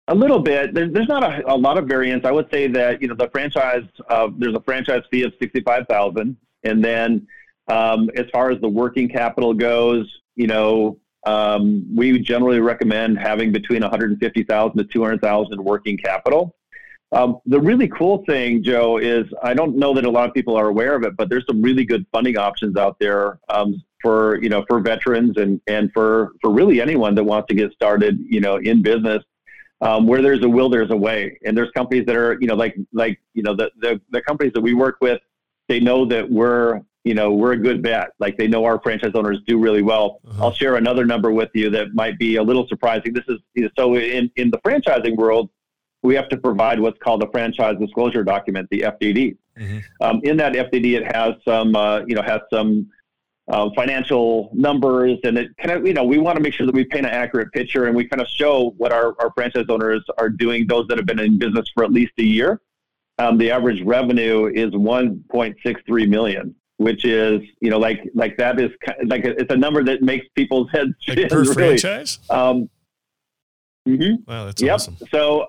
a 0.09 0.14
little 0.14 0.40
bit. 0.40 0.74
There, 0.74 0.88
there's 0.88 1.09
not 1.09 1.22
a, 1.22 1.52
a, 1.52 1.56
lot 1.56 1.78
of 1.78 1.87
variance. 1.87 2.24
I 2.24 2.33
would 2.33 2.50
say 2.50 2.66
that 2.68 3.00
you 3.00 3.09
know 3.09 3.14
the 3.14 3.28
franchise. 3.30 3.85
Uh, 4.09 4.28
there's 4.37 4.54
a 4.54 4.61
franchise 4.62 5.02
fee 5.11 5.22
of 5.22 5.33
sixty 5.40 5.61
five 5.61 5.87
thousand, 5.88 6.37
and 6.64 6.85
then 6.85 7.26
um, 7.68 8.11
as 8.16 8.26
far 8.33 8.50
as 8.50 8.61
the 8.61 8.68
working 8.68 9.09
capital 9.09 9.54
goes, 9.54 10.06
you 10.35 10.48
know, 10.48 10.98
um, 11.26 11.87
we 11.94 12.18
generally 12.18 12.59
recommend 12.59 13.18
having 13.18 13.52
between 13.52 13.83
one 13.83 13.90
hundred 13.90 14.11
and 14.11 14.18
fifty 14.18 14.42
thousand 14.42 14.78
to 14.78 14.85
two 14.85 15.02
hundred 15.02 15.20
thousand 15.20 15.62
working 15.62 15.96
capital. 15.96 16.56
Um, 17.12 17.38
the 17.46 17.61
really 17.61 17.88
cool 17.88 18.24
thing, 18.24 18.62
Joe, 18.62 18.98
is 18.98 19.26
I 19.42 19.52
don't 19.54 19.76
know 19.76 19.94
that 19.94 20.04
a 20.04 20.11
lot 20.11 20.28
of 20.28 20.35
people 20.35 20.56
are 20.56 20.68
aware 20.68 20.94
of 20.94 21.02
it, 21.02 21.16
but 21.16 21.28
there's 21.28 21.44
some 21.46 21.61
really 21.61 21.85
good 21.85 22.06
funding 22.12 22.37
options 22.37 22.76
out 22.76 22.98
there. 23.00 23.38
Um, 23.48 23.83
for 24.02 24.40
you 24.42 24.48
know 24.48 24.64
for 24.68 24.80
veterans 24.80 25.36
and 25.36 25.60
and 25.66 25.92
for 25.92 26.32
for 26.40 26.50
really 26.50 26.80
anyone 26.80 27.14
that 27.14 27.24
wants 27.24 27.48
to 27.48 27.54
get 27.54 27.72
started 27.72 28.18
you 28.28 28.40
know 28.40 28.56
in 28.56 28.82
business 28.82 29.22
um, 29.80 30.06
where 30.06 30.22
there's 30.22 30.42
a 30.44 30.48
will 30.48 30.68
there's 30.68 30.90
a 30.90 30.96
way. 30.96 31.38
And 31.44 31.56
there's 31.56 31.70
companies 31.70 32.06
that 32.06 32.16
are 32.16 32.36
you 32.40 32.46
know 32.46 32.54
like 32.54 32.76
like 32.92 33.18
you 33.34 33.42
know 33.42 33.54
the 33.54 33.70
the, 33.80 34.00
the 34.10 34.22
companies 34.22 34.52
that 34.54 34.60
we 34.60 34.74
work 34.74 34.96
with 35.00 35.20
they 35.68 35.80
know 35.80 36.04
that 36.04 36.28
we're 36.28 36.80
you 37.04 37.14
know 37.14 37.32
we're 37.32 37.52
a 37.52 37.58
good 37.58 37.82
bet. 37.82 38.10
Like 38.18 38.36
they 38.36 38.46
know 38.46 38.64
our 38.64 38.80
franchise 38.82 39.12
owners 39.14 39.38
do 39.46 39.58
really 39.58 39.82
well. 39.82 40.20
Uh-huh. 40.26 40.44
i'll 40.44 40.54
share 40.54 40.76
another 40.76 41.04
number 41.04 41.32
with 41.32 41.50
you 41.54 41.70
that 41.70 41.94
might 41.94 42.18
be 42.18 42.36
a 42.36 42.42
little 42.42 42.66
surprising. 42.68 43.12
This 43.12 43.24
is 43.28 43.70
so 43.78 43.96
in 43.96 44.30
in 44.36 44.50
the 44.50 44.58
franchising 44.58 45.16
world 45.16 45.50
we 46.02 46.14
have 46.14 46.28
to 46.30 46.36
provide 46.36 46.80
what's 46.80 46.98
called 46.98 47.22
a 47.22 47.30
franchise 47.30 47.76
disclosure 47.78 48.24
document 48.24 48.66
the 48.70 48.80
fdd 48.80 49.36
mm-hmm. 49.58 49.78
um, 50.00 50.18
in 50.24 50.34
that 50.34 50.54
fdd 50.54 50.96
it 50.96 51.14
has 51.14 51.34
some 51.44 51.76
uh, 51.76 52.00
you 52.06 52.14
know 52.14 52.22
has 52.22 52.40
some 52.50 52.88
uh, 53.50 53.68
financial 53.74 54.50
numbers, 54.52 55.18
and 55.24 55.36
it 55.36 55.56
kind 55.58 55.72
of 55.72 55.86
you 55.86 55.92
know 55.92 56.04
we 56.04 56.18
want 56.18 56.36
to 56.36 56.42
make 56.42 56.54
sure 56.54 56.66
that 56.66 56.74
we 56.74 56.84
paint 56.84 57.04
an 57.04 57.12
accurate 57.12 57.52
picture, 57.52 57.86
and 57.86 57.96
we 57.96 58.06
kind 58.06 58.22
of 58.22 58.28
show 58.28 58.74
what 58.78 58.92
our, 58.92 59.14
our 59.20 59.32
franchise 59.34 59.66
owners 59.68 60.04
are 60.18 60.28
doing. 60.28 60.66
Those 60.66 60.86
that 60.88 60.98
have 60.98 61.06
been 61.06 61.18
in 61.18 61.38
business 61.38 61.68
for 61.74 61.84
at 61.84 61.92
least 61.92 62.12
a 62.18 62.22
year, 62.22 62.60
um, 63.18 63.38
the 63.38 63.50
average 63.50 63.82
revenue 63.82 64.46
is 64.46 64.70
1.63 64.70 66.08
million, 66.08 66.54
which 66.76 67.04
is 67.04 67.42
you 67.60 67.70
know 67.70 67.78
like 67.78 68.08
like 68.14 68.36
that 68.36 68.60
is 68.60 68.70
like 69.06 69.24
it's 69.24 69.52
a 69.52 69.56
number 69.56 69.82
that 69.82 70.02
makes 70.02 70.26
people's 70.36 70.70
heads 70.70 70.92
like 71.08 71.28
per 71.28 71.40
really. 71.40 71.54
franchise. 71.54 72.20
Um, 72.30 72.70
mm-hmm. 73.88 74.30
Wow, 74.30 74.46
that's 74.46 74.62
yep. 74.62 74.74
awesome. 74.74 74.96
So 75.10 75.46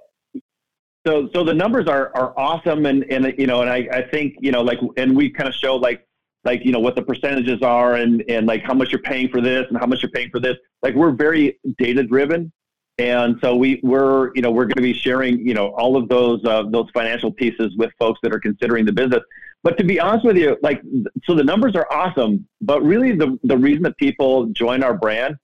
so 1.05 1.29
so 1.33 1.43
the 1.43 1.53
numbers 1.53 1.87
are 1.87 2.11
are 2.15 2.33
awesome 2.37 2.87
and 2.87 3.03
and 3.11 3.33
you 3.37 3.47
know 3.47 3.61
and 3.61 3.69
I, 3.69 3.87
I 3.91 4.01
think 4.09 4.37
you 4.39 4.51
know 4.51 4.61
like 4.61 4.79
and 4.97 5.15
we 5.15 5.29
kind 5.29 5.47
of 5.47 5.53
show 5.53 5.75
like 5.75 6.07
like 6.43 6.65
you 6.65 6.71
know 6.71 6.79
what 6.79 6.95
the 6.95 7.01
percentages 7.01 7.61
are 7.61 7.95
and 7.95 8.23
and 8.29 8.47
like 8.47 8.63
how 8.63 8.73
much 8.73 8.91
you're 8.91 9.01
paying 9.01 9.29
for 9.29 9.41
this 9.41 9.65
and 9.69 9.77
how 9.77 9.85
much 9.85 10.01
you're 10.01 10.11
paying 10.11 10.29
for 10.29 10.39
this. 10.39 10.57
Like 10.81 10.95
we're 10.95 11.11
very 11.11 11.59
data 11.77 12.03
driven 12.03 12.51
and 12.97 13.37
so 13.41 13.55
we 13.55 13.79
we're 13.83 14.31
you 14.35 14.41
know 14.41 14.51
we're 14.51 14.65
going 14.65 14.75
to 14.75 14.81
be 14.81 14.93
sharing 14.93 15.45
you 15.45 15.53
know 15.53 15.69
all 15.69 15.97
of 15.97 16.07
those 16.09 16.43
uh, 16.45 16.63
those 16.69 16.89
financial 16.93 17.31
pieces 17.31 17.75
with 17.77 17.91
folks 17.97 18.19
that 18.23 18.33
are 18.33 18.39
considering 18.39 18.85
the 18.85 18.91
business. 18.91 19.21
But 19.63 19.77
to 19.77 19.83
be 19.83 19.99
honest 19.99 20.25
with 20.25 20.37
you 20.37 20.57
like 20.61 20.81
so 21.23 21.35
the 21.35 21.43
numbers 21.43 21.75
are 21.75 21.87
awesome 21.91 22.47
but 22.61 22.83
really 22.83 23.15
the 23.15 23.39
the 23.43 23.57
reason 23.57 23.83
that 23.83 23.97
people 23.97 24.47
join 24.47 24.83
our 24.83 24.93
brand 24.93 25.35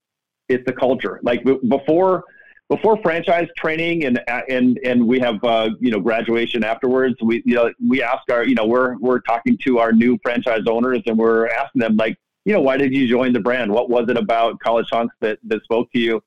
is 0.50 0.60
the 0.66 0.74
culture. 0.74 1.20
Like 1.24 1.44
before 1.68 2.24
before 2.70 3.02
franchise 3.02 3.48
training 3.56 4.06
and 4.06 4.22
and 4.50 4.78
and 4.84 5.06
we 5.06 5.20
have 5.20 5.42
uh, 5.44 5.70
you 5.80 5.90
know 5.90 6.00
graduation 6.00 6.64
afterwards 6.64 7.16
we 7.22 7.42
you 7.46 7.56
know 7.56 7.72
we 7.88 8.04
ask 8.04 8.30
our 8.32 8.44
you 8.44 8.56
know 8.56 8.66
we're 8.66 8.98
we're 8.98 9.22
talking 9.22 9.58
to 9.64 9.80
our 9.80 9.92
new 9.92 10.18
franchise 10.22 10.64
owners 10.68 11.02
and 11.06 11.18
we're 11.18 11.48
asking 11.48 11.80
them 11.80 11.96
like 11.96 12.18
you 12.48 12.54
know, 12.54 12.62
why 12.62 12.78
did 12.78 12.94
you 12.94 13.10
join 13.10 13.34
the 13.34 13.42
brand? 13.42 13.70
What 13.70 13.90
was 13.90 14.08
it 14.08 14.16
about 14.16 14.58
College 14.62 14.88
Hunks 14.90 15.14
that, 15.20 15.38
that 15.48 15.62
spoke 15.66 15.92
to 15.92 16.00
you? 16.00 16.24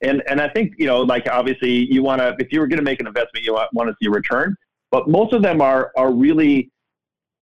And, 0.00 0.20
and 0.26 0.40
I 0.40 0.48
think, 0.48 0.74
you 0.78 0.86
know, 0.86 1.02
like 1.02 1.28
obviously 1.28 1.70
you 1.70 2.02
want 2.02 2.20
to, 2.20 2.34
if 2.40 2.52
you 2.52 2.58
were 2.58 2.66
going 2.66 2.80
to 2.80 2.84
make 2.84 2.98
an 2.98 3.06
investment, 3.06 3.46
you 3.46 3.54
want, 3.54 3.72
want 3.72 3.88
to 3.88 3.94
see 4.02 4.08
a 4.08 4.10
return, 4.10 4.56
but 4.90 5.08
most 5.08 5.32
of 5.32 5.42
them 5.42 5.60
are, 5.60 5.92
are 5.96 6.12
really 6.12 6.72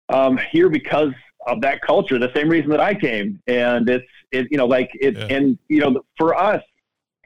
um, 0.10 0.40
here 0.52 0.70
because 0.70 1.12
of 1.48 1.60
that 1.62 1.82
culture, 1.82 2.20
the 2.20 2.32
same 2.36 2.50
reason 2.50 2.70
that 2.70 2.80
I 2.80 2.94
came. 2.94 3.42
And 3.48 3.90
it's, 3.90 4.06
it, 4.32 4.46
you 4.52 4.60
know, 4.60 4.68
like 4.68 4.92
it, 4.94 5.18
yeah. 5.18 5.36
and, 5.36 5.58
you 5.68 5.80
know, 5.80 6.04
for 6.20 6.36
us, 6.36 6.62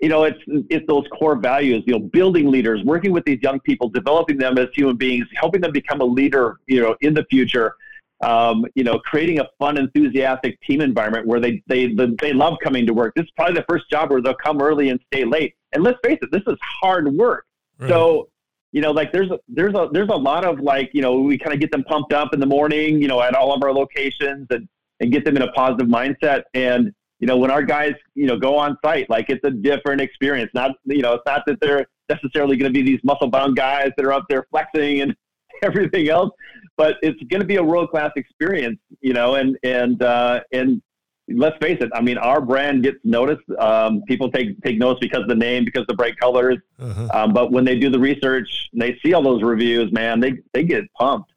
you 0.01 0.09
know, 0.09 0.23
it's 0.23 0.39
it's 0.47 0.85
those 0.87 1.05
core 1.17 1.35
values. 1.35 1.83
You 1.85 1.93
know, 1.93 1.99
building 1.99 2.49
leaders, 2.49 2.83
working 2.83 3.11
with 3.11 3.23
these 3.23 3.39
young 3.41 3.59
people, 3.59 3.87
developing 3.87 4.37
them 4.37 4.57
as 4.57 4.67
human 4.73 4.97
beings, 4.97 5.27
helping 5.35 5.61
them 5.61 5.71
become 5.71 6.01
a 6.01 6.05
leader. 6.05 6.57
You 6.67 6.81
know, 6.81 6.95
in 7.01 7.13
the 7.13 7.25
future. 7.29 7.75
Um, 8.23 8.67
you 8.75 8.83
know, 8.83 8.99
creating 8.99 9.39
a 9.39 9.47
fun, 9.57 9.79
enthusiastic 9.79 10.61
team 10.61 10.81
environment 10.81 11.25
where 11.25 11.39
they 11.39 11.63
they 11.65 11.87
they 12.21 12.33
love 12.33 12.57
coming 12.63 12.85
to 12.85 12.93
work. 12.93 13.13
This 13.15 13.23
is 13.23 13.31
probably 13.35 13.55
the 13.55 13.65
first 13.67 13.89
job 13.89 14.11
where 14.11 14.21
they'll 14.21 14.35
come 14.35 14.61
early 14.61 14.89
and 14.89 14.99
stay 15.11 15.25
late. 15.25 15.55
And 15.71 15.83
let's 15.83 15.97
face 16.03 16.19
it, 16.21 16.31
this 16.31 16.43
is 16.45 16.57
hard 16.61 17.11
work. 17.15 17.45
Right. 17.79 17.89
So, 17.89 18.29
you 18.73 18.81
know, 18.81 18.91
like 18.91 19.11
there's 19.11 19.31
a, 19.31 19.39
there's 19.47 19.73
a 19.73 19.89
there's 19.91 20.09
a 20.09 20.15
lot 20.15 20.45
of 20.45 20.59
like 20.59 20.91
you 20.93 21.01
know 21.01 21.19
we 21.19 21.35
kind 21.35 21.53
of 21.53 21.59
get 21.59 21.71
them 21.71 21.83
pumped 21.83 22.13
up 22.13 22.31
in 22.35 22.39
the 22.39 22.45
morning, 22.45 23.01
you 23.01 23.07
know, 23.07 23.21
at 23.23 23.33
all 23.33 23.53
of 23.53 23.63
our 23.63 23.73
locations 23.73 24.45
and 24.51 24.67
and 24.99 25.11
get 25.11 25.25
them 25.25 25.35
in 25.35 25.41
a 25.41 25.51
positive 25.53 25.87
mindset. 25.87 26.43
And 26.53 26.93
you 27.21 27.27
know, 27.27 27.37
when 27.37 27.51
our 27.51 27.61
guys, 27.61 27.93
you 28.15 28.25
know, 28.25 28.35
go 28.35 28.57
on 28.57 28.77
site, 28.83 29.07
like 29.07 29.29
it's 29.29 29.43
a 29.45 29.51
different 29.51 30.01
experience. 30.01 30.49
Not, 30.55 30.71
you 30.85 31.03
know, 31.03 31.13
it's 31.13 31.23
not 31.25 31.43
that 31.45 31.61
they're 31.61 31.85
necessarily 32.09 32.57
going 32.57 32.73
to 32.73 32.73
be 32.73 32.83
these 32.83 32.99
muscle 33.03 33.27
bound 33.27 33.55
guys 33.55 33.91
that 33.95 34.05
are 34.05 34.11
up 34.11 34.25
there 34.27 34.47
flexing 34.49 35.01
and 35.01 35.15
everything 35.61 36.09
else, 36.09 36.31
but 36.77 36.95
it's 37.03 37.21
going 37.29 37.39
to 37.39 37.45
be 37.45 37.57
a 37.57 37.63
world 37.63 37.91
class 37.91 38.11
experience, 38.15 38.79
you 39.01 39.13
know, 39.13 39.35
and, 39.35 39.55
and, 39.63 40.01
uh, 40.01 40.39
and 40.51 40.81
let's 41.29 41.55
face 41.61 41.77
it. 41.79 41.91
I 41.93 42.01
mean, 42.01 42.17
our 42.17 42.41
brand 42.41 42.81
gets 42.81 42.97
noticed. 43.03 43.43
Um, 43.59 44.01
people 44.07 44.31
take, 44.31 44.59
take 44.63 44.79
notice 44.79 44.99
because 44.99 45.21
of 45.21 45.27
the 45.27 45.35
name, 45.35 45.63
because 45.63 45.81
of 45.81 45.87
the 45.87 45.93
bright 45.93 46.19
colors. 46.19 46.57
Uh-huh. 46.79 47.07
Um, 47.13 47.33
but 47.33 47.51
when 47.51 47.63
they 47.65 47.77
do 47.77 47.91
the 47.91 47.99
research 47.99 48.49
and 48.73 48.81
they 48.81 48.97
see 49.05 49.13
all 49.13 49.21
those 49.21 49.43
reviews, 49.43 49.91
man, 49.91 50.19
they, 50.19 50.39
they 50.53 50.63
get 50.63 50.91
pumped. 50.95 51.31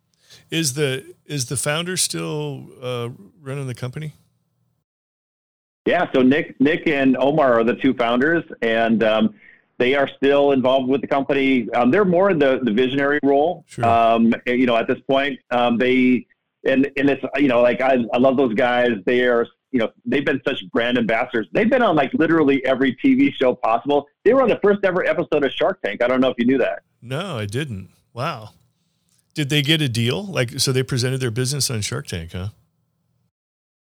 Is 0.50 0.72
the, 0.72 1.14
is 1.26 1.46
the 1.46 1.58
founder 1.58 1.98
still, 1.98 2.68
uh, 2.80 3.10
running 3.42 3.66
the 3.66 3.74
company? 3.74 4.14
Yeah, 5.86 6.10
so 6.14 6.22
Nick, 6.22 6.58
Nick 6.60 6.86
and 6.86 7.16
Omar 7.16 7.60
are 7.60 7.64
the 7.64 7.74
two 7.74 7.92
founders, 7.94 8.42
and 8.62 9.02
um, 9.02 9.34
they 9.78 9.94
are 9.94 10.08
still 10.16 10.52
involved 10.52 10.88
with 10.88 11.02
the 11.02 11.06
company. 11.06 11.68
Um, 11.74 11.90
they're 11.90 12.04
more 12.04 12.30
in 12.30 12.38
the, 12.38 12.60
the 12.62 12.72
visionary 12.72 13.20
role. 13.22 13.64
Sure. 13.66 13.84
Um, 13.84 14.34
you 14.46 14.66
know, 14.66 14.76
at 14.76 14.86
this 14.86 15.00
point, 15.08 15.38
um, 15.50 15.76
they 15.76 16.26
and 16.64 16.90
and 16.96 17.10
it's 17.10 17.22
you 17.36 17.48
know 17.48 17.60
like 17.60 17.80
I, 17.80 17.98
I 18.12 18.18
love 18.18 18.36
those 18.36 18.54
guys. 18.54 18.92
They 19.04 19.22
are 19.22 19.46
you 19.72 19.80
know 19.80 19.90
they've 20.06 20.24
been 20.24 20.40
such 20.46 20.58
brand 20.72 20.96
ambassadors. 20.96 21.48
They've 21.52 21.68
been 21.68 21.82
on 21.82 21.96
like 21.96 22.14
literally 22.14 22.64
every 22.64 22.96
TV 22.96 23.32
show 23.34 23.54
possible. 23.54 24.06
They 24.24 24.32
were 24.32 24.42
on 24.42 24.48
the 24.48 24.60
first 24.62 24.80
ever 24.84 25.04
episode 25.04 25.44
of 25.44 25.52
Shark 25.52 25.82
Tank. 25.82 26.02
I 26.02 26.08
don't 26.08 26.20
know 26.20 26.30
if 26.30 26.36
you 26.38 26.46
knew 26.46 26.58
that. 26.58 26.82
No, 27.02 27.38
I 27.38 27.46
didn't. 27.46 27.90
Wow. 28.14 28.50
Did 29.34 29.50
they 29.50 29.62
get 29.62 29.82
a 29.82 29.88
deal? 29.88 30.24
Like, 30.24 30.60
so 30.60 30.70
they 30.70 30.84
presented 30.84 31.18
their 31.18 31.32
business 31.32 31.68
on 31.68 31.80
Shark 31.80 32.06
Tank, 32.06 32.32
huh? 32.32 32.48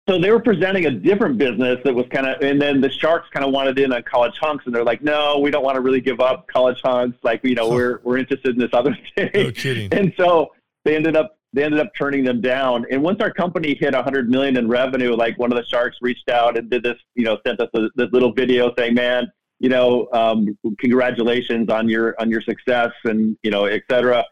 So 0.08 0.20
they 0.20 0.32
were 0.32 0.40
presenting 0.40 0.86
a 0.86 0.92
different 0.92 1.38
business 1.38 1.80
that 1.86 1.94
was 1.94 2.06
kind 2.12 2.28
of, 2.28 2.42
and 2.42 2.62
then 2.62 2.82
the 2.82 2.90
Sharks 2.90 3.30
kind 3.30 3.46
of 3.46 3.54
wanted 3.54 3.80
in 3.80 3.94
on 3.94 4.04
College 4.04 4.38
Hunks, 4.40 4.66
and 4.66 4.76
they're 4.76 4.84
like, 4.84 5.02
no, 5.02 5.40
we 5.40 5.50
don't 5.50 5.64
want 5.64 5.76
to 5.76 5.82
really 5.82 6.02
give 6.02 6.20
up 6.20 6.48
College 6.48 6.80
Hunks. 6.84 7.18
Like, 7.24 7.42
you 7.44 7.56
know, 7.56 7.70
we're 7.70 8.02
we're 8.04 8.18
interested 8.18 8.56
in 8.56 8.60
this 8.60 8.72
other 8.74 8.98
thing. 9.16 9.32
No 9.34 9.52
kidding. 9.52 9.94
And 9.94 10.14
so 10.18 10.52
they 10.84 10.96
ended 10.96 11.16
up 11.16 11.38
they 11.54 11.64
ended 11.64 11.80
up 11.80 11.92
turning 11.98 12.24
them 12.24 12.42
down. 12.42 12.86
And 12.92 13.02
once 13.02 13.22
our 13.22 13.32
company 13.32 13.76
hit 13.76 13.94
100 13.94 14.30
million 14.30 14.58
in 14.58 14.68
revenue, 14.68 15.16
like 15.16 15.38
one 15.38 15.52
of 15.52 15.58
the 15.58 15.66
Sharks 15.66 15.98
reached 16.02 16.30
out 16.30 16.58
and 16.58 16.70
did 16.70 16.84
this, 16.84 16.98
you 17.16 17.24
know, 17.24 17.38
sent 17.46 17.62
us 17.62 17.70
a, 17.76 17.90
this 17.96 18.10
little 18.12 18.34
video 18.34 18.74
saying, 18.78 18.96
man, 18.96 19.32
you 19.60 19.70
know, 19.70 20.10
um, 20.12 20.58
congratulations 20.80 21.70
on 21.70 21.88
your 21.88 22.20
on 22.20 22.30
your 22.30 22.42
success, 22.42 22.92
and 23.06 23.38
you 23.44 23.52
know, 23.52 23.66
et 23.66 23.84
cetera. 23.90 24.26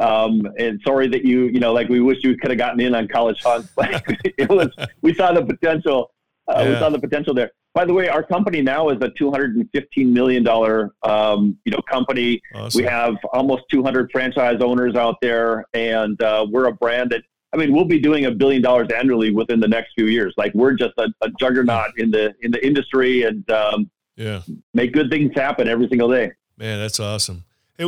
Um, 0.00 0.48
and 0.58 0.80
sorry 0.86 1.08
that 1.08 1.24
you, 1.24 1.46
you 1.46 1.60
know, 1.60 1.72
like 1.72 1.88
we 1.88 2.00
wish 2.00 2.18
you 2.22 2.36
could 2.36 2.50
have 2.50 2.58
gotten 2.58 2.80
in 2.80 2.94
on 2.94 3.08
college. 3.08 3.44
Like 3.44 3.66
it 4.38 4.48
was, 4.48 4.68
we 5.02 5.14
saw 5.14 5.32
the 5.32 5.44
potential. 5.44 6.12
Uh, 6.46 6.62
yeah. 6.62 6.68
We 6.70 6.78
saw 6.78 6.90
the 6.90 6.98
potential 6.98 7.34
there. 7.34 7.50
By 7.74 7.84
the 7.84 7.92
way, 7.92 8.08
our 8.08 8.22
company 8.22 8.62
now 8.62 8.88
is 8.88 8.98
a 9.02 9.10
two 9.10 9.30
hundred 9.30 9.56
and 9.56 9.68
fifteen 9.72 10.12
million 10.12 10.42
dollar, 10.42 10.94
um, 11.02 11.56
you 11.64 11.72
know, 11.72 11.80
company. 11.88 12.40
Awesome. 12.54 12.80
We 12.80 12.88
have 12.88 13.16
almost 13.32 13.64
two 13.70 13.82
hundred 13.82 14.10
franchise 14.10 14.56
owners 14.60 14.96
out 14.96 15.16
there, 15.20 15.64
and 15.74 16.20
uh, 16.22 16.46
we're 16.50 16.66
a 16.66 16.72
brand 16.72 17.10
that. 17.10 17.22
I 17.52 17.56
mean, 17.56 17.72
we'll 17.72 17.86
be 17.86 17.98
doing 17.98 18.26
a 18.26 18.30
billion 18.30 18.60
dollars 18.60 18.88
annually 18.94 19.30
within 19.30 19.58
the 19.58 19.68
next 19.68 19.92
few 19.94 20.06
years. 20.06 20.34
Like 20.36 20.52
we're 20.54 20.74
just 20.74 20.92
a, 20.98 21.08
a 21.22 21.30
juggernaut 21.38 21.92
in 21.98 22.10
the 22.10 22.34
in 22.40 22.50
the 22.50 22.64
industry, 22.66 23.22
and 23.22 23.48
um, 23.50 23.90
yeah, 24.16 24.42
make 24.74 24.92
good 24.92 25.10
things 25.10 25.32
happen 25.34 25.68
every 25.68 25.88
single 25.88 26.10
day. 26.10 26.32
Man, 26.56 26.78
that's 26.78 26.98
awesome. 26.98 27.44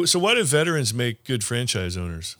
So, 0.06 0.20
why 0.20 0.34
do 0.34 0.44
veterans 0.44 0.94
make 0.94 1.24
good 1.24 1.42
franchise 1.42 1.96
owners, 1.96 2.36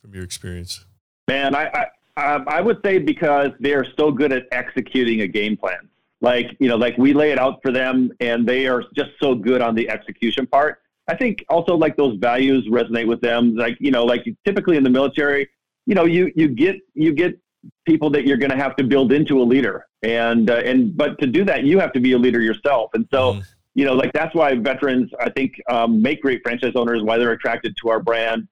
from 0.00 0.14
your 0.14 0.24
experience? 0.24 0.84
Man, 1.28 1.54
I 1.54 1.88
I, 2.16 2.42
I 2.46 2.60
would 2.62 2.78
say 2.82 2.98
because 2.98 3.50
they 3.60 3.74
are 3.74 3.86
so 3.98 4.10
good 4.10 4.32
at 4.32 4.44
executing 4.50 5.20
a 5.20 5.28
game 5.28 5.56
plan. 5.56 5.88
Like 6.22 6.56
you 6.58 6.68
know, 6.68 6.76
like 6.76 6.96
we 6.96 7.12
lay 7.12 7.32
it 7.32 7.38
out 7.38 7.60
for 7.62 7.70
them, 7.70 8.10
and 8.20 8.46
they 8.48 8.66
are 8.66 8.82
just 8.94 9.10
so 9.20 9.34
good 9.34 9.60
on 9.60 9.74
the 9.74 9.88
execution 9.90 10.46
part. 10.46 10.80
I 11.08 11.14
think 11.14 11.44
also 11.50 11.76
like 11.76 11.96
those 11.96 12.16
values 12.16 12.66
resonate 12.68 13.06
with 13.06 13.20
them. 13.20 13.54
Like 13.54 13.76
you 13.78 13.90
know, 13.90 14.04
like 14.04 14.24
typically 14.46 14.78
in 14.78 14.82
the 14.82 14.90
military, 14.90 15.50
you 15.84 15.94
know, 15.94 16.06
you 16.06 16.32
you 16.34 16.48
get 16.48 16.76
you 16.94 17.12
get 17.12 17.38
people 17.84 18.08
that 18.10 18.26
you're 18.26 18.38
going 18.38 18.50
to 18.50 18.56
have 18.56 18.76
to 18.76 18.84
build 18.84 19.12
into 19.12 19.42
a 19.42 19.44
leader, 19.44 19.86
and 20.02 20.50
uh, 20.50 20.62
and 20.64 20.96
but 20.96 21.18
to 21.18 21.26
do 21.26 21.44
that, 21.44 21.64
you 21.64 21.78
have 21.78 21.92
to 21.92 22.00
be 22.00 22.12
a 22.12 22.18
leader 22.18 22.40
yourself. 22.40 22.90
And 22.94 23.06
so. 23.10 23.34
Mm 23.34 23.44
you 23.76 23.84
know, 23.84 23.92
like 23.92 24.10
that's 24.14 24.34
why 24.34 24.54
veterans, 24.54 25.10
I 25.20 25.28
think, 25.28 25.60
um, 25.68 26.00
make 26.00 26.22
great 26.22 26.40
franchise 26.42 26.72
owners, 26.74 27.02
why 27.02 27.18
they're 27.18 27.32
attracted 27.32 27.76
to 27.82 27.90
our 27.90 28.00
brand. 28.00 28.48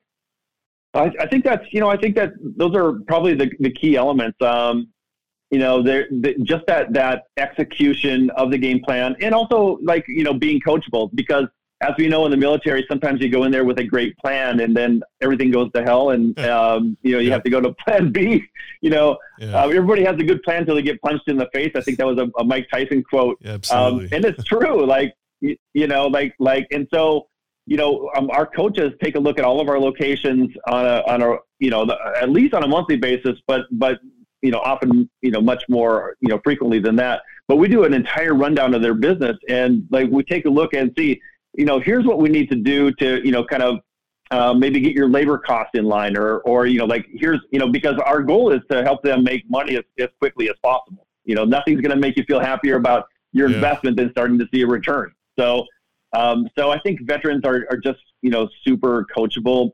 I, 0.92 1.10
I, 1.18 1.26
think 1.26 1.44
that's, 1.44 1.64
you 1.72 1.80
know, 1.80 1.88
I 1.88 1.96
think 1.96 2.14
that 2.16 2.34
those 2.38 2.76
are 2.76 3.00
probably 3.08 3.34
the, 3.34 3.50
the 3.58 3.70
key 3.70 3.96
elements. 3.96 4.40
Um, 4.42 4.92
you 5.50 5.58
know, 5.58 5.82
they, 5.82 6.34
just 6.42 6.66
that, 6.66 6.92
that 6.92 7.22
execution 7.38 8.28
of 8.36 8.50
the 8.50 8.58
game 8.58 8.80
plan 8.84 9.16
and 9.22 9.34
also 9.34 9.78
like, 9.82 10.04
you 10.08 10.24
know, 10.24 10.34
being 10.34 10.60
coachable 10.60 11.08
because 11.14 11.46
as 11.84 11.94
we 11.98 12.08
know 12.08 12.24
in 12.24 12.30
the 12.30 12.36
military, 12.36 12.84
sometimes 12.88 13.20
you 13.20 13.28
go 13.28 13.44
in 13.44 13.52
there 13.52 13.64
with 13.64 13.78
a 13.78 13.84
great 13.84 14.16
plan 14.18 14.60
and 14.60 14.74
then 14.76 15.02
everything 15.20 15.50
goes 15.50 15.70
to 15.74 15.82
hell 15.82 16.10
and, 16.10 16.38
um, 16.48 16.96
you 17.02 17.12
know, 17.12 17.18
you 17.18 17.28
yeah. 17.28 17.34
have 17.34 17.42
to 17.44 17.50
go 17.50 17.60
to 17.60 17.72
plan 17.74 18.10
B, 18.10 18.42
you 18.80 18.90
know, 18.90 19.18
yeah. 19.38 19.62
uh, 19.62 19.68
everybody 19.68 20.04
has 20.04 20.16
a 20.18 20.24
good 20.24 20.42
plan 20.42 20.60
until 20.60 20.74
they 20.74 20.82
get 20.82 21.00
punched 21.02 21.28
in 21.28 21.36
the 21.36 21.48
face. 21.52 21.72
I 21.74 21.80
think 21.80 21.98
that 21.98 22.06
was 22.06 22.18
a, 22.18 22.30
a 22.38 22.44
Mike 22.44 22.66
Tyson 22.72 23.02
quote. 23.02 23.38
Yeah, 23.40 23.52
absolutely. 23.52 24.06
Um, 24.06 24.10
and 24.12 24.24
it's 24.24 24.42
true. 24.44 24.86
Like, 24.86 25.14
you, 25.40 25.56
you, 25.74 25.86
know, 25.86 26.06
like, 26.06 26.34
like, 26.38 26.66
and 26.70 26.88
so, 26.92 27.28
you 27.66 27.76
know, 27.76 28.10
um, 28.16 28.30
our 28.30 28.46
coaches 28.46 28.92
take 29.02 29.16
a 29.16 29.20
look 29.20 29.38
at 29.38 29.44
all 29.44 29.60
of 29.60 29.68
our 29.68 29.78
locations 29.78 30.50
on 30.68 30.86
a, 30.86 31.02
on 31.06 31.22
a, 31.22 31.36
you 31.58 31.70
know, 31.70 31.84
the, 31.84 31.96
at 32.20 32.30
least 32.30 32.54
on 32.54 32.62
a 32.62 32.68
monthly 32.68 32.96
basis, 32.96 33.38
but, 33.46 33.62
but, 33.72 33.98
you 34.42 34.50
know, 34.50 34.58
often, 34.58 35.08
you 35.22 35.30
know, 35.30 35.40
much 35.40 35.64
more, 35.70 36.16
you 36.20 36.28
know, 36.28 36.38
frequently 36.44 36.78
than 36.78 36.96
that. 36.96 37.22
But 37.48 37.56
we 37.56 37.68
do 37.68 37.84
an 37.84 37.94
entire 37.94 38.34
rundown 38.34 38.74
of 38.74 38.82
their 38.82 38.94
business 38.94 39.36
and 39.48 39.86
like 39.90 40.10
we 40.10 40.22
take 40.22 40.44
a 40.44 40.50
look 40.50 40.74
and 40.74 40.92
see, 40.98 41.20
you 41.54 41.64
know, 41.64 41.78
here's 41.78 42.04
what 42.04 42.18
we 42.18 42.28
need 42.28 42.48
to 42.50 42.56
do 42.56 42.92
to, 42.92 43.24
you 43.24 43.32
know, 43.32 43.44
kind 43.44 43.62
of 43.62 43.78
uh, 44.30 44.52
maybe 44.52 44.80
get 44.80 44.92
your 44.92 45.08
labor 45.08 45.38
cost 45.38 45.74
in 45.74 45.84
line 45.84 46.16
or, 46.16 46.38
or, 46.40 46.66
you 46.66 46.78
know, 46.78 46.84
like 46.84 47.06
here's, 47.12 47.40
you 47.50 47.58
know, 47.58 47.68
because 47.68 47.94
our 48.04 48.22
goal 48.22 48.52
is 48.52 48.60
to 48.70 48.82
help 48.82 49.02
them 49.02 49.22
make 49.22 49.48
money 49.48 49.76
as, 49.76 49.84
as 49.98 50.08
quickly 50.18 50.48
as 50.48 50.56
possible. 50.62 51.06
You 51.24 51.34
know, 51.34 51.44
nothing's 51.44 51.80
going 51.80 51.94
to 51.94 51.96
make 51.96 52.16
you 52.16 52.24
feel 52.24 52.40
happier 52.40 52.76
about 52.76 53.06
your 53.32 53.48
yeah. 53.48 53.56
investment 53.56 53.96
than 53.96 54.10
starting 54.10 54.38
to 54.38 54.48
see 54.52 54.62
a 54.62 54.66
return. 54.66 55.12
So, 55.38 55.64
um, 56.12 56.48
so 56.56 56.70
I 56.70 56.78
think 56.80 57.00
veterans 57.02 57.44
are, 57.44 57.66
are 57.70 57.76
just, 57.76 58.00
you 58.22 58.30
know, 58.30 58.48
super 58.64 59.06
coachable. 59.16 59.70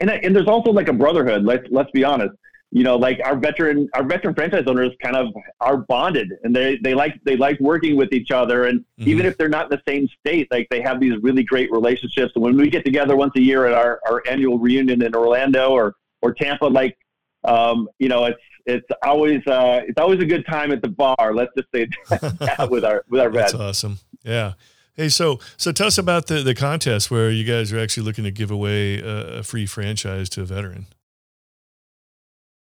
And, 0.00 0.10
and 0.10 0.34
there's 0.34 0.48
also 0.48 0.70
like 0.70 0.88
a 0.88 0.92
brotherhood. 0.92 1.44
Let's, 1.44 1.66
let's 1.70 1.90
be 1.92 2.04
honest 2.04 2.34
you 2.74 2.82
know, 2.82 2.96
like 2.96 3.20
our 3.24 3.36
veteran, 3.36 3.88
our 3.94 4.02
veteran 4.02 4.34
franchise 4.34 4.64
owners 4.66 4.90
kind 5.00 5.14
of 5.14 5.28
are 5.60 5.76
bonded 5.76 6.32
and 6.42 6.54
they, 6.54 6.76
they 6.82 6.92
like, 6.92 7.14
they 7.22 7.36
like 7.36 7.58
working 7.60 7.94
with 7.94 8.12
each 8.12 8.32
other. 8.32 8.64
And 8.64 8.80
mm-hmm. 8.80 9.08
even 9.10 9.26
if 9.26 9.38
they're 9.38 9.48
not 9.48 9.70
in 9.70 9.78
the 9.78 9.82
same 9.88 10.08
state, 10.18 10.48
like 10.50 10.66
they 10.70 10.80
have 10.80 10.98
these 10.98 11.14
really 11.22 11.44
great 11.44 11.70
relationships. 11.70 12.32
And 12.34 12.42
when 12.42 12.56
we 12.56 12.68
get 12.68 12.84
together 12.84 13.14
once 13.14 13.32
a 13.36 13.40
year 13.40 13.66
at 13.66 13.74
our, 13.74 14.00
our 14.08 14.24
annual 14.28 14.58
reunion 14.58 15.02
in 15.02 15.14
Orlando 15.14 15.70
or, 15.70 15.94
or 16.20 16.34
Tampa, 16.34 16.64
like, 16.66 16.98
um, 17.44 17.88
you 18.00 18.08
know, 18.08 18.24
it's, 18.24 18.40
it's 18.66 18.88
always, 19.04 19.46
uh, 19.46 19.82
it's 19.86 20.00
always 20.00 20.18
a 20.18 20.26
good 20.26 20.44
time 20.44 20.72
at 20.72 20.82
the 20.82 20.88
bar. 20.88 21.32
Let's 21.32 21.52
just 21.56 21.68
say 21.72 21.86
that 22.40 22.66
with 22.68 22.84
our, 22.84 23.04
with 23.08 23.20
our 23.20 23.30
vets. 23.30 23.52
That's 23.52 23.62
awesome. 23.62 24.00
Yeah. 24.24 24.54
Hey, 24.96 25.08
so 25.08 25.40
so 25.56 25.72
tell 25.72 25.88
us 25.88 25.98
about 25.98 26.28
the 26.28 26.42
the 26.42 26.54
contest 26.54 27.10
where 27.10 27.28
you 27.28 27.42
guys 27.42 27.72
are 27.72 27.80
actually 27.80 28.04
looking 28.04 28.22
to 28.22 28.30
give 28.30 28.52
away 28.52 29.00
a, 29.00 29.38
a 29.38 29.42
free 29.42 29.66
franchise 29.66 30.28
to 30.30 30.42
a 30.42 30.44
veteran. 30.44 30.86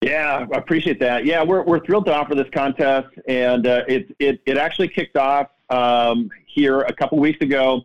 Yeah, 0.03 0.47
I 0.53 0.59
appreciate 0.59 0.99
that. 1.01 1.25
Yeah, 1.25 1.45
we're, 1.45 1.63
we're 1.63 1.85
thrilled 1.85 2.07
to 2.07 2.15
offer 2.15 2.35
this 2.35 2.49
contest, 2.53 3.09
and 3.29 3.67
uh, 3.67 3.85
it, 3.87 4.15
it 4.19 4.43
it 4.47 4.59
actually 4.59 4.89
kicked 4.89 5.17
off 5.17 5.49
um, 5.71 6.29
here 6.47 6.81
a 6.81 6.93
couple 6.93 7.19
weeks 7.19 7.41
ago, 7.41 7.83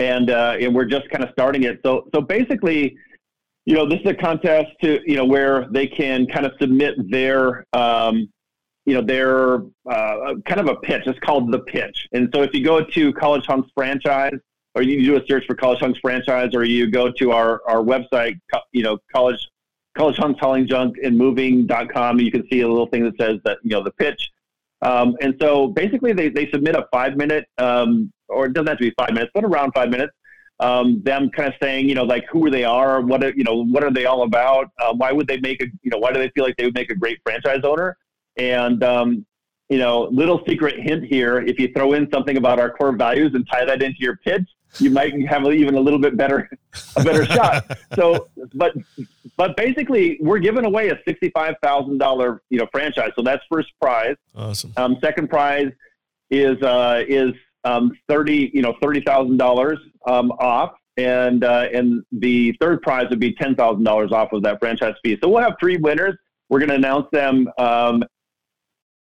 and 0.00 0.30
uh, 0.30 0.56
and 0.60 0.74
we're 0.74 0.84
just 0.84 1.08
kind 1.10 1.22
of 1.22 1.30
starting 1.30 1.62
it. 1.62 1.80
So 1.84 2.08
so 2.12 2.20
basically, 2.20 2.96
you 3.66 3.74
know, 3.74 3.88
this 3.88 4.00
is 4.00 4.06
a 4.06 4.14
contest 4.14 4.72
to 4.82 5.00
you 5.06 5.14
know 5.16 5.24
where 5.24 5.68
they 5.70 5.86
can 5.86 6.26
kind 6.26 6.44
of 6.44 6.52
submit 6.60 7.08
their 7.08 7.64
um, 7.72 8.28
you 8.86 8.94
know, 8.94 9.02
they're 9.02 9.62
uh, 9.88 10.34
kind 10.46 10.60
of 10.60 10.68
a 10.68 10.76
pitch. 10.76 11.02
It's 11.06 11.18
called 11.20 11.52
the 11.52 11.60
pitch. 11.60 12.08
And 12.12 12.28
so 12.34 12.42
if 12.42 12.52
you 12.52 12.64
go 12.64 12.82
to 12.82 13.12
College 13.12 13.46
Hunks 13.46 13.70
franchise, 13.74 14.34
or 14.74 14.82
you 14.82 15.04
do 15.04 15.16
a 15.16 15.24
search 15.26 15.44
for 15.46 15.54
College 15.54 15.80
Hunks 15.80 15.98
franchise, 16.00 16.54
or 16.54 16.64
you 16.64 16.90
go 16.90 17.10
to 17.12 17.32
our, 17.32 17.60
our 17.68 17.82
website, 17.82 18.40
you 18.72 18.82
know, 18.82 18.98
college 19.12 19.48
college 20.00 20.16
hunks 20.16 20.40
hauling 20.40 20.66
junk 20.66 20.96
and 21.02 21.16
moving.com, 21.16 22.18
you 22.18 22.30
can 22.30 22.46
see 22.50 22.60
a 22.62 22.68
little 22.68 22.86
thing 22.86 23.04
that 23.04 23.14
says 23.20 23.38
that, 23.44 23.58
you 23.62 23.70
know, 23.70 23.82
the 23.82 23.92
pitch. 23.92 24.30
Um, 24.82 25.16
and 25.20 25.34
so 25.40 25.68
basically 25.68 26.12
they, 26.12 26.28
they 26.30 26.50
submit 26.50 26.74
a 26.74 26.86
five 26.90 27.16
minute, 27.16 27.46
um, 27.58 28.12
or 28.28 28.46
it 28.46 28.54
doesn't 28.54 28.68
have 28.68 28.78
to 28.78 28.84
be 28.84 28.94
five 28.98 29.12
minutes, 29.12 29.30
but 29.34 29.44
around 29.44 29.72
five 29.72 29.90
minutes 29.90 30.12
um, 30.60 31.02
them 31.02 31.30
kind 31.30 31.48
of 31.48 31.54
saying, 31.60 31.88
you 31.88 31.94
know, 31.94 32.04
like 32.04 32.24
who 32.30 32.50
they 32.50 32.64
are, 32.64 33.00
what 33.00 33.24
are, 33.24 33.32
you 33.34 33.44
know, 33.44 33.64
what 33.64 33.82
are 33.82 33.90
they 33.90 34.04
all 34.04 34.22
about? 34.22 34.70
Uh, 34.78 34.92
why 34.92 35.10
would 35.10 35.26
they 35.26 35.38
make 35.40 35.62
a, 35.62 35.66
you 35.82 35.90
know, 35.90 35.98
why 35.98 36.12
do 36.12 36.20
they 36.20 36.28
feel 36.30 36.44
like 36.44 36.56
they 36.56 36.66
would 36.66 36.74
make 36.74 36.90
a 36.90 36.94
great 36.94 37.18
franchise 37.24 37.60
owner? 37.64 37.96
And 38.36 38.84
um, 38.84 39.26
you 39.70 39.78
know, 39.78 40.02
little 40.12 40.42
secret 40.46 40.78
hint 40.78 41.04
here: 41.04 41.40
if 41.40 41.58
you 41.58 41.72
throw 41.74 41.94
in 41.94 42.08
something 42.12 42.36
about 42.36 42.60
our 42.60 42.70
core 42.70 42.92
values 42.92 43.32
and 43.34 43.46
tie 43.50 43.64
that 43.64 43.82
into 43.82 43.98
your 44.00 44.16
pitch, 44.18 44.48
you 44.78 44.90
might 44.90 45.12
have 45.28 45.44
even 45.46 45.74
a 45.74 45.80
little 45.80 45.98
bit 45.98 46.16
better, 46.16 46.48
a 46.96 47.04
better 47.04 47.24
shot. 47.36 47.78
So, 47.94 48.28
but 48.54 48.74
but 49.36 49.56
basically, 49.56 50.18
we're 50.20 50.38
giving 50.38 50.64
away 50.64 50.90
a 50.90 50.98
sixty-five 51.06 51.56
thousand 51.62 51.98
dollar, 51.98 52.42
you 52.50 52.58
know, 52.58 52.66
franchise. 52.72 53.10
So 53.16 53.22
that's 53.22 53.42
first 53.50 53.68
prize. 53.80 54.16
Awesome. 54.34 54.72
Um, 54.76 54.96
second 55.02 55.28
prize 55.28 55.72
is 56.30 56.60
uh, 56.62 57.04
is 57.08 57.32
um, 57.64 57.92
thirty, 58.08 58.50
you 58.54 58.62
know, 58.62 58.76
thirty 58.82 59.00
thousand 59.00 59.32
um, 59.32 59.38
dollars 59.38 59.78
off, 60.06 60.72
and 60.96 61.44
uh, 61.44 61.68
and 61.72 62.02
the 62.12 62.56
third 62.60 62.82
prize 62.82 63.06
would 63.10 63.20
be 63.20 63.34
ten 63.34 63.54
thousand 63.54 63.84
dollars 63.84 64.12
off 64.12 64.32
of 64.32 64.42
that 64.42 64.60
franchise 64.60 64.94
fee. 65.02 65.18
So 65.22 65.28
we'll 65.28 65.42
have 65.42 65.56
three 65.58 65.76
winners. 65.76 66.16
We're 66.48 66.58
going 66.58 66.70
to 66.70 66.74
announce 66.74 67.06
them 67.12 67.48
um, 67.58 68.02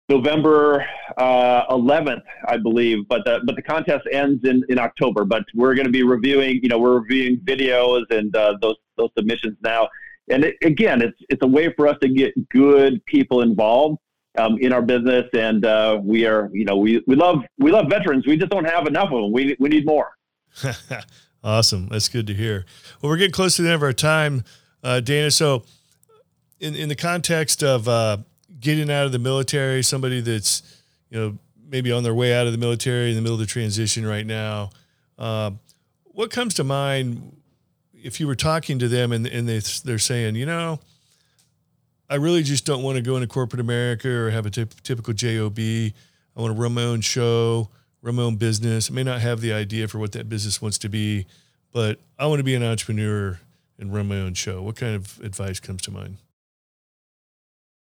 November 0.08 0.86
uh, 1.18 1.66
11th, 1.68 2.22
I 2.48 2.58
believe. 2.58 3.08
But 3.08 3.26
the 3.26 3.42
but 3.46 3.56
the 3.56 3.62
contest 3.62 4.08
ends 4.12 4.48
in, 4.48 4.64
in 4.70 4.80
October. 4.80 5.26
But 5.26 5.44
we're 5.54 5.76
going 5.76 5.86
to 5.86 5.92
be 5.92 6.04
reviewing, 6.04 6.60
you 6.62 6.70
know, 6.70 6.80
we're 6.80 7.00
reviewing 7.00 7.38
videos 7.38 8.04
and 8.12 8.36
uh, 8.36 8.56
those 8.62 8.76
those 8.98 9.10
submissions 9.18 9.58
now. 9.64 9.90
And 10.30 10.44
it, 10.44 10.56
again, 10.64 11.02
it's 11.02 11.18
it's 11.30 11.42
a 11.44 11.48
way 11.48 11.74
for 11.74 11.88
us 11.88 11.98
to 12.02 12.10
get 12.10 12.34
good 12.50 13.04
people 13.06 13.42
involved 13.42 14.00
um, 14.38 14.58
in 14.60 14.74
our 14.74 14.82
business, 14.82 15.26
and 15.34 15.66
uh, 15.66 16.00
we 16.02 16.26
are, 16.26 16.50
you 16.54 16.66
know, 16.66 16.78
we, 16.78 17.04
we 17.08 17.16
love 17.16 17.44
we 17.58 17.72
love 17.72 17.88
veterans. 17.90 18.26
We 18.28 18.38
just 18.38 18.52
don't 18.52 18.66
have 18.66 18.88
enough 18.88 19.12
of 19.12 19.22
them. 19.22 19.32
We 19.32 19.56
we 19.60 19.70
need 19.70 19.86
more. 19.86 20.12
awesome, 21.44 21.88
that's 21.88 22.10
good 22.10 22.28
to 22.28 22.34
hear. 22.34 22.66
Well, 23.02 23.10
we're 23.10 23.18
getting 23.18 23.32
close 23.32 23.56
to 23.58 23.62
the 23.62 23.70
end 23.70 23.76
of 23.76 23.84
our 23.84 23.94
time, 23.94 24.44
uh, 24.84 25.00
Dana. 25.00 25.32
So, 25.32 25.64
in 26.60 26.76
in 26.76 26.90
the 26.90 26.96
context 26.96 27.64
of 27.64 27.88
uh, 27.88 28.18
getting 28.60 28.90
out 28.90 29.06
of 29.06 29.12
the 29.12 29.20
military, 29.20 29.84
somebody 29.84 30.22
that's 30.22 30.62
you 31.10 31.20
know 31.20 31.38
maybe 31.68 31.92
on 31.92 32.04
their 32.04 32.14
way 32.14 32.34
out 32.34 32.46
of 32.46 32.52
the 32.52 32.60
military 32.60 33.10
in 33.10 33.16
the 33.16 33.22
middle 33.22 33.36
of 33.36 33.40
the 33.40 33.46
transition 33.46 34.06
right 34.06 34.26
now, 34.26 34.70
uh, 35.18 35.52
what 36.06 36.32
comes 36.32 36.54
to 36.56 36.64
mind 36.64 37.36
if 37.94 38.20
you 38.20 38.28
were 38.28 38.36
talking 38.36 38.80
to 38.80 38.88
them 38.88 39.12
and 39.12 39.26
and 39.28 39.48
they 39.48 39.60
they're 39.84 40.00
saying, 40.00 40.36
you 40.36 40.46
know 40.46 40.80
I 42.10 42.16
really 42.16 42.44
just 42.44 42.66
don't 42.66 42.84
want 42.84 42.98
to 42.98 43.02
go 43.02 43.16
into 43.16 43.28
corporate 43.28 43.60
America 43.60 44.10
or 44.10 44.30
have 44.30 44.46
a 44.46 44.50
t- 44.52 44.66
typical 44.84 45.14
job. 45.14 45.58
I 45.58 45.92
want 46.36 46.56
to 46.56 46.62
run 46.62 46.74
my 46.74 46.84
own 46.84 47.02
show, 47.02 47.70
run 48.02 48.16
my 48.16 48.24
own 48.24 48.36
business. 48.36 48.92
I 48.92 48.94
may 48.94 49.04
not 49.04 49.22
have 49.22 49.42
the 49.42 49.54
idea 49.54 49.88
for 49.88 49.98
what 49.98 50.12
that 50.12 50.30
business 50.30 50.62
wants 50.62 50.78
to 50.80 50.90
be, 50.90 51.26
but 51.72 52.00
I 52.20 52.28
want 52.28 52.40
to 52.40 52.44
be 52.44 52.54
an 52.54 52.64
entrepreneur 52.64 53.40
and 53.80 53.94
run 53.94 54.08
my 54.08 54.18
own 54.18 54.36
show. 54.36 54.62
What 54.62 54.76
kind 54.76 54.96
of 54.96 55.20
advice 55.22 55.60
comes 55.60 55.82
to 55.84 55.92
mind? 55.92 56.18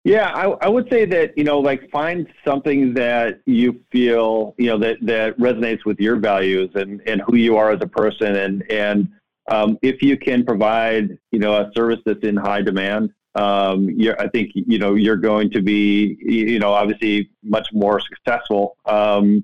Yeah, 0.04 0.30
I, 0.34 0.48
I 0.66 0.68
would 0.68 0.90
say 0.90 1.06
that 1.06 1.38
you 1.38 1.44
know, 1.44 1.60
like 1.60 1.90
find 1.92 2.28
something 2.44 2.94
that 2.96 3.42
you 3.46 3.82
feel 3.92 4.56
you 4.58 4.68
know 4.68 4.78
that 4.80 4.98
that 5.04 5.38
resonates 5.38 5.86
with 5.86 6.00
your 6.00 6.16
values 6.16 6.72
and 6.74 7.02
and 7.06 7.22
who 7.22 7.36
you 7.36 7.56
are 7.58 7.72
as 7.72 7.80
a 7.82 7.88
person, 7.88 8.36
and 8.36 8.64
and 8.72 9.10
um, 9.48 9.78
if 9.84 10.02
you 10.02 10.18
can 10.18 10.44
provide 10.44 11.20
you 11.32 11.40
know 11.40 11.54
a 11.54 11.72
service 11.76 12.00
that's 12.04 12.24
in 12.24 12.36
high 12.36 12.64
demand, 12.64 13.12
um, 13.36 13.96
I 14.18 14.28
think 14.28 14.52
you 14.56 14.80
know 14.80 14.96
you're 14.96 15.18
going 15.18 15.52
to 15.52 15.62
be 15.62 16.18
you 16.20 16.58
know 16.58 16.74
obviously 16.74 17.30
much 17.44 17.68
more 17.72 18.00
successful. 18.00 18.78
Um, 18.86 19.44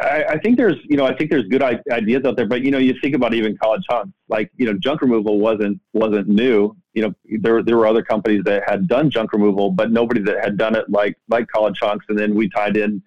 I, 0.00 0.24
I, 0.30 0.38
think 0.38 0.56
there's 0.56 0.76
you 0.84 0.96
know 0.96 1.06
I 1.06 1.14
think 1.14 1.30
there's 1.30 1.46
good 1.46 1.62
ideas 1.62 2.24
out 2.24 2.36
there, 2.36 2.46
but 2.46 2.62
you 2.62 2.70
know 2.70 2.78
you 2.78 2.94
think 3.00 3.14
about 3.14 3.34
even 3.34 3.56
college 3.56 3.84
hunks, 3.88 4.12
like 4.28 4.50
you 4.56 4.66
know 4.66 4.76
junk 4.78 5.00
removal 5.00 5.38
wasn't 5.38 5.80
wasn't 5.92 6.28
new. 6.28 6.76
You 6.92 7.02
know 7.02 7.14
there 7.40 7.62
there 7.62 7.76
were 7.76 7.86
other 7.86 8.02
companies 8.02 8.42
that 8.44 8.68
had 8.68 8.88
done 8.88 9.10
junk 9.10 9.32
removal, 9.32 9.70
but 9.70 9.92
nobody 9.92 10.20
that 10.22 10.42
had 10.42 10.58
done 10.58 10.74
it 10.74 10.90
like 10.90 11.16
like 11.28 11.46
college 11.48 11.78
hunks. 11.80 12.04
And 12.08 12.18
then 12.18 12.34
we 12.34 12.48
tied 12.48 12.76
in 12.76 13.00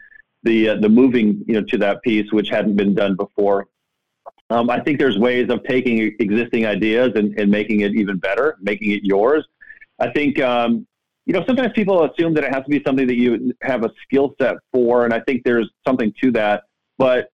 the 0.44 0.70
uh, 0.70 0.76
the 0.78 0.90
moving 0.90 1.44
you 1.48 1.56
know 1.56 1.64
to 1.64 1.78
that 1.80 2.02
piece, 2.02 2.32
which 2.32 2.50
hadn't 2.50 2.78
been 2.78 2.96
done 2.96 3.16
before. 3.16 3.68
Um, 4.50 4.70
I 4.70 4.80
think 4.80 5.00
there's 5.00 5.18
ways 5.18 5.50
of 5.50 5.64
taking 5.64 6.16
existing 6.20 6.66
ideas 6.66 7.12
and, 7.16 7.38
and 7.40 7.50
making 7.50 7.82
it 7.82 7.96
even 7.96 8.18
better, 8.18 8.58
making 8.62 8.92
it 8.92 9.04
yours. 9.04 9.46
I 10.00 10.12
think 10.12 10.40
um, 10.40 10.86
you 11.26 11.34
know 11.34 11.44
sometimes 11.48 11.72
people 11.74 12.04
assume 12.04 12.34
that 12.34 12.44
it 12.44 12.54
has 12.54 12.64
to 12.64 12.70
be 12.70 12.82
something 12.86 13.08
that 13.08 13.16
you 13.16 13.54
have 13.62 13.84
a 13.84 13.92
skill 14.04 14.36
set 14.40 14.56
for, 14.72 15.06
and 15.06 15.14
I 15.14 15.20
think 15.22 15.44
there's 15.44 15.70
something 15.86 16.14
to 16.22 16.32
that. 16.32 16.64
But 16.98 17.30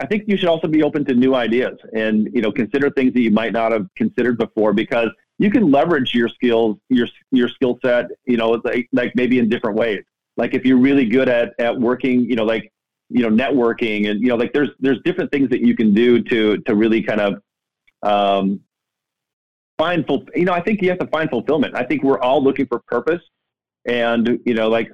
I 0.00 0.06
think 0.06 0.24
you 0.26 0.36
should 0.36 0.48
also 0.48 0.68
be 0.68 0.82
open 0.82 1.04
to 1.06 1.14
new 1.14 1.34
ideas 1.34 1.78
and 1.94 2.28
you 2.32 2.42
know 2.42 2.52
consider 2.52 2.90
things 2.90 3.12
that 3.14 3.20
you 3.20 3.30
might 3.30 3.52
not 3.52 3.72
have 3.72 3.86
considered 3.96 4.38
before 4.38 4.72
because 4.72 5.08
you 5.38 5.50
can 5.50 5.70
leverage 5.70 6.14
your 6.14 6.28
skills 6.28 6.76
your 6.88 7.08
your 7.30 7.48
skill 7.48 7.78
set 7.84 8.06
you 8.26 8.36
know 8.36 8.50
like, 8.64 8.88
like 8.92 9.12
maybe 9.14 9.38
in 9.38 9.48
different 9.48 9.76
ways. 9.76 10.02
Like 10.36 10.54
if 10.54 10.64
you're 10.64 10.78
really 10.78 11.06
good 11.06 11.28
at 11.28 11.54
at 11.58 11.78
working, 11.78 12.20
you 12.28 12.36
know, 12.36 12.44
like 12.44 12.70
you 13.08 13.28
know 13.28 13.30
networking 13.30 14.10
and 14.10 14.20
you 14.20 14.28
know 14.28 14.36
like 14.36 14.52
there's 14.52 14.70
there's 14.80 15.00
different 15.04 15.30
things 15.30 15.48
that 15.50 15.60
you 15.60 15.74
can 15.74 15.94
do 15.94 16.22
to 16.22 16.58
to 16.58 16.74
really 16.74 17.02
kind 17.02 17.20
of 17.20 17.42
um, 18.02 18.60
find 19.78 20.06
full, 20.06 20.24
you 20.34 20.44
know, 20.44 20.52
I 20.52 20.60
think 20.60 20.82
you 20.82 20.88
have 20.90 20.98
to 20.98 21.06
find 21.06 21.28
fulfillment. 21.30 21.74
I 21.74 21.84
think 21.84 22.02
we're 22.02 22.20
all 22.20 22.42
looking 22.42 22.66
for 22.66 22.80
purpose. 22.86 23.22
And, 23.86 24.40
you 24.44 24.54
know, 24.54 24.68
like, 24.68 24.90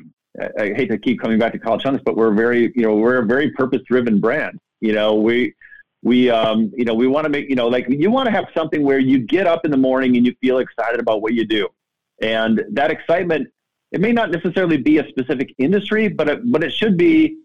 I 0.58 0.72
hate 0.74 0.90
to 0.90 0.98
keep 0.98 1.20
coming 1.20 1.38
back 1.38 1.52
to 1.52 1.58
college 1.58 1.82
hunks, 1.82 2.02
but 2.04 2.16
we're 2.16 2.32
very, 2.32 2.72
you 2.74 2.82
know, 2.82 2.96
we're 2.96 3.18
a 3.18 3.26
very 3.26 3.50
purpose 3.50 3.80
driven 3.86 4.18
brand. 4.18 4.58
You 4.80 4.92
know, 4.92 5.14
we, 5.14 5.54
we, 6.02 6.30
um, 6.30 6.72
you 6.76 6.84
know, 6.84 6.94
we 6.94 7.06
want 7.06 7.24
to 7.24 7.28
make, 7.28 7.48
you 7.48 7.54
know, 7.54 7.68
like 7.68 7.86
you 7.88 8.10
want 8.10 8.26
to 8.26 8.32
have 8.32 8.46
something 8.54 8.82
where 8.82 8.98
you 8.98 9.18
get 9.18 9.46
up 9.46 9.64
in 9.64 9.70
the 9.70 9.76
morning 9.76 10.16
and 10.16 10.26
you 10.26 10.34
feel 10.40 10.58
excited 10.58 11.00
about 11.00 11.22
what 11.22 11.34
you 11.34 11.46
do. 11.46 11.68
And 12.20 12.64
that 12.70 12.90
excitement, 12.90 13.48
it 13.92 14.00
may 14.00 14.12
not 14.12 14.30
necessarily 14.30 14.78
be 14.78 14.98
a 14.98 15.08
specific 15.08 15.54
industry, 15.58 16.08
but 16.08 16.28
it, 16.28 16.50
but 16.50 16.64
it 16.64 16.72
should 16.72 16.96
be 16.96 17.38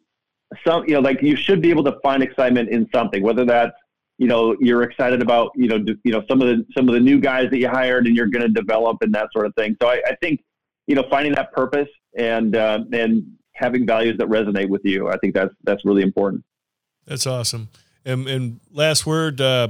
some, 0.66 0.86
you 0.88 0.94
know, 0.94 1.02
like 1.02 1.22
you 1.22 1.36
should 1.36 1.62
be 1.62 1.70
able 1.70 1.84
to 1.84 1.98
find 2.02 2.24
excitement 2.24 2.70
in 2.70 2.88
something, 2.94 3.22
whether 3.22 3.44
that's 3.44 3.76
you 4.18 4.28
know 4.28 4.56
you're 4.60 4.84
excited 4.84 5.22
about 5.22 5.52
you 5.56 5.68
know 5.68 5.78
you 6.04 6.12
know 6.12 6.24
some 6.30 6.42
of 6.42 6.48
the 6.48 6.66
some 6.76 6.88
of 6.88 6.94
the 6.94 7.00
new 7.00 7.20
guys 7.20 7.50
that 7.52 7.58
you 7.58 7.70
hired 7.70 8.08
and 8.08 8.16
you're 8.16 8.28
going 8.28 8.42
to 8.42 8.50
develop 8.50 8.98
and 9.02 9.14
that 9.14 9.30
sort 9.34 9.46
of 9.46 9.54
thing. 9.56 9.76
So 9.82 9.90
I, 9.90 10.02
I 10.08 10.16
think 10.22 10.44
you 10.88 10.96
know 10.96 11.04
finding 11.10 11.34
that 11.34 11.52
purpose 11.52 11.90
and 12.18 12.56
uh, 12.56 12.80
and 12.94 13.38
having 13.54 13.86
values 13.86 14.18
that 14.18 14.28
resonate 14.28 14.70
with 14.70 14.82
you, 14.84 15.10
I 15.10 15.18
think 15.18 15.34
that's 15.34 15.54
that's 15.64 15.86
really 15.86 16.04
important. 16.04 16.44
That's 17.06 17.26
awesome. 17.26 17.70
And, 18.06 18.28
and 18.28 18.60
last 18.72 19.06
word, 19.06 19.42
uh, 19.42 19.70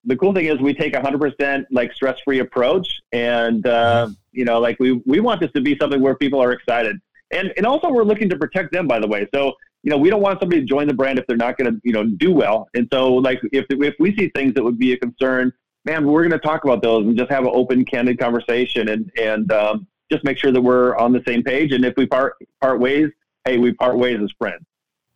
the 0.05 0.17
cool 0.17 0.33
thing 0.33 0.47
is 0.47 0.61
we 0.61 0.75
take 0.75 0.95
a 0.95 1.01
hundred 1.01 1.21
percent 1.21 1.67
like 1.73 1.93
stress 1.93 2.19
free 2.25 2.39
approach, 2.39 3.01
and 3.11 3.67
uh, 3.67 4.09
you 4.31 4.45
know, 4.45 4.61
like 4.61 4.79
we 4.79 4.93
we 5.05 5.19
want 5.19 5.41
this 5.41 5.51
to 5.53 5.61
be 5.61 5.77
something 5.81 6.01
where 6.01 6.15
people 6.15 6.41
are 6.41 6.53
excited, 6.53 7.01
and 7.33 7.53
and 7.57 7.67
also 7.67 7.91
we're 7.91 8.05
looking 8.05 8.29
to 8.29 8.37
protect 8.37 8.73
them. 8.73 8.87
By 8.87 9.01
the 9.01 9.09
way, 9.09 9.27
so 9.35 9.55
you 9.83 9.91
know, 9.91 9.99
we 9.99 10.09
don't 10.09 10.23
want 10.23 10.39
somebody 10.39 10.61
to 10.61 10.67
join 10.67 10.87
the 10.87 10.95
brand 10.95 11.19
if 11.19 11.27
they're 11.27 11.37
not 11.37 11.59
going 11.59 11.73
to 11.73 11.81
you 11.83 11.93
know 11.93 12.05
do 12.05 12.31
well, 12.33 12.69
and 12.75 12.89
so 12.93 13.13
like 13.13 13.41
if 13.51 13.67
if 13.71 13.95
we 13.99 14.17
see 14.17 14.29
things 14.37 14.55
that 14.55 14.63
would 14.63 14.79
be 14.79 14.93
a 14.93 14.99
concern, 14.99 15.53
man, 15.85 16.07
we're 16.07 16.23
going 16.23 16.31
to 16.31 16.47
talk 16.47 16.63
about 16.63 16.81
those 16.81 17.05
and 17.05 17.19
just 17.19 17.31
have 17.33 17.43
an 17.43 17.51
open, 17.53 17.85
candid 17.85 18.21
conversation, 18.21 18.91
and 18.91 19.11
and 19.21 19.51
um, 19.51 19.89
just 20.13 20.23
make 20.23 20.39
sure 20.39 20.53
that 20.53 20.61
we're 20.61 20.97
on 20.97 21.13
the 21.13 21.25
same 21.27 21.43
page. 21.43 21.73
And 21.73 21.85
if 21.85 21.95
we 21.97 22.07
part 22.07 22.37
part 22.61 22.79
ways, 22.79 23.11
hey, 23.45 23.59
we 23.59 23.73
part 23.73 23.99
ways 23.99 24.21
as 24.23 24.31
friends. 24.39 24.65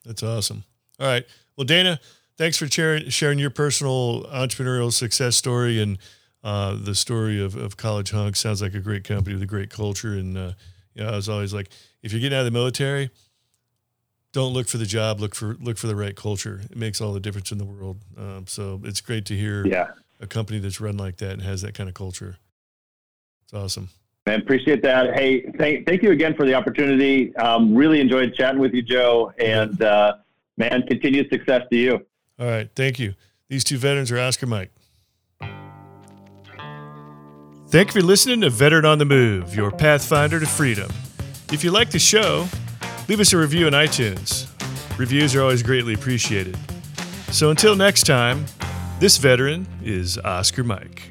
That's 0.04 0.22
awesome. 0.22 0.64
All 0.98 1.06
right. 1.06 1.26
Well, 1.56 1.64
Dana, 1.64 2.00
thanks 2.36 2.56
for 2.56 2.66
sharing, 2.66 3.08
sharing 3.10 3.38
your 3.38 3.50
personal 3.50 4.24
entrepreneurial 4.24 4.92
success 4.92 5.36
story 5.36 5.80
and 5.80 5.98
uh, 6.42 6.76
the 6.80 6.94
story 6.94 7.42
of, 7.42 7.54
of 7.54 7.76
College 7.76 8.10
Hunk. 8.10 8.36
Sounds 8.36 8.62
like 8.62 8.74
a 8.74 8.80
great 8.80 9.04
company 9.04 9.34
with 9.34 9.42
a 9.42 9.46
great 9.46 9.70
culture. 9.70 10.14
And, 10.14 10.38
uh, 10.38 10.52
you 10.94 11.04
know, 11.04 11.10
I 11.10 11.16
was 11.16 11.28
always 11.28 11.52
like, 11.52 11.70
if 12.02 12.12
you're 12.12 12.20
getting 12.20 12.36
out 12.36 12.46
of 12.46 12.46
the 12.46 12.50
military, 12.50 13.10
don't 14.32 14.52
look 14.52 14.68
for 14.68 14.78
the 14.78 14.86
job, 14.86 15.20
look 15.20 15.34
for, 15.34 15.56
look 15.60 15.76
for 15.76 15.86
the 15.86 15.96
right 15.96 16.16
culture. 16.16 16.62
It 16.70 16.76
makes 16.76 17.00
all 17.00 17.12
the 17.12 17.20
difference 17.20 17.52
in 17.52 17.58
the 17.58 17.64
world. 17.64 17.98
Um, 18.16 18.46
so 18.46 18.80
it's 18.84 19.00
great 19.00 19.26
to 19.26 19.36
hear 19.36 19.66
yeah. 19.66 19.88
a 20.20 20.26
company 20.26 20.60
that's 20.60 20.80
run 20.80 20.96
like 20.96 21.18
that 21.18 21.32
and 21.32 21.42
has 21.42 21.62
that 21.62 21.74
kind 21.74 21.88
of 21.88 21.94
culture. 21.94 22.38
It's 23.44 23.52
awesome. 23.52 23.90
Man, 24.26 24.40
appreciate 24.40 24.83
that. 24.83 25.14
Hey, 25.14 25.50
thank, 25.59 25.87
thank 25.87 26.02
you 26.02 26.12
again 26.12 26.35
for 26.35 26.44
the 26.44 26.54
opportunity. 26.54 27.35
Um, 27.37 27.74
really 27.74 28.00
enjoyed 28.00 28.35
chatting 28.35 28.61
with 28.61 28.74
you, 28.74 28.83
Joe. 28.83 29.33
And, 29.38 29.80
uh, 29.83 30.16
man, 30.56 30.83
continued 30.87 31.28
success 31.30 31.62
to 31.72 31.76
you. 31.76 32.06
All 32.38 32.46
right. 32.46 32.68
Thank 32.76 32.98
you. 32.98 33.14
These 33.48 33.64
two 33.64 33.78
veterans 33.78 34.12
are 34.12 34.18
Oscar 34.18 34.46
Mike. 34.46 34.70
Thank 37.68 37.94
you 37.94 38.00
for 38.00 38.06
listening 38.06 38.40
to 38.40 38.50
Veteran 38.50 38.85
on 38.85 38.98
the 38.98 39.04
Move, 39.04 39.54
your 39.54 39.70
pathfinder 39.70 40.40
to 40.40 40.46
freedom. 40.46 40.90
If 41.52 41.62
you 41.62 41.70
like 41.70 41.90
the 41.90 41.98
show, 42.00 42.48
leave 43.09 43.20
us 43.20 43.33
a 43.33 43.38
review 43.38 43.66
on 43.66 43.72
iTunes. 43.72 44.48
Reviews 44.98 45.35
are 45.35 45.42
always 45.42 45.62
greatly 45.62 45.94
appreciated. 45.94 46.56
So 47.30 47.50
until 47.50 47.76
next 47.76 48.06
time, 48.06 48.44
this 48.98 49.16
veteran 49.18 49.66
is 49.83 50.18
Oscar 50.18 50.64
Mike. 50.64 51.11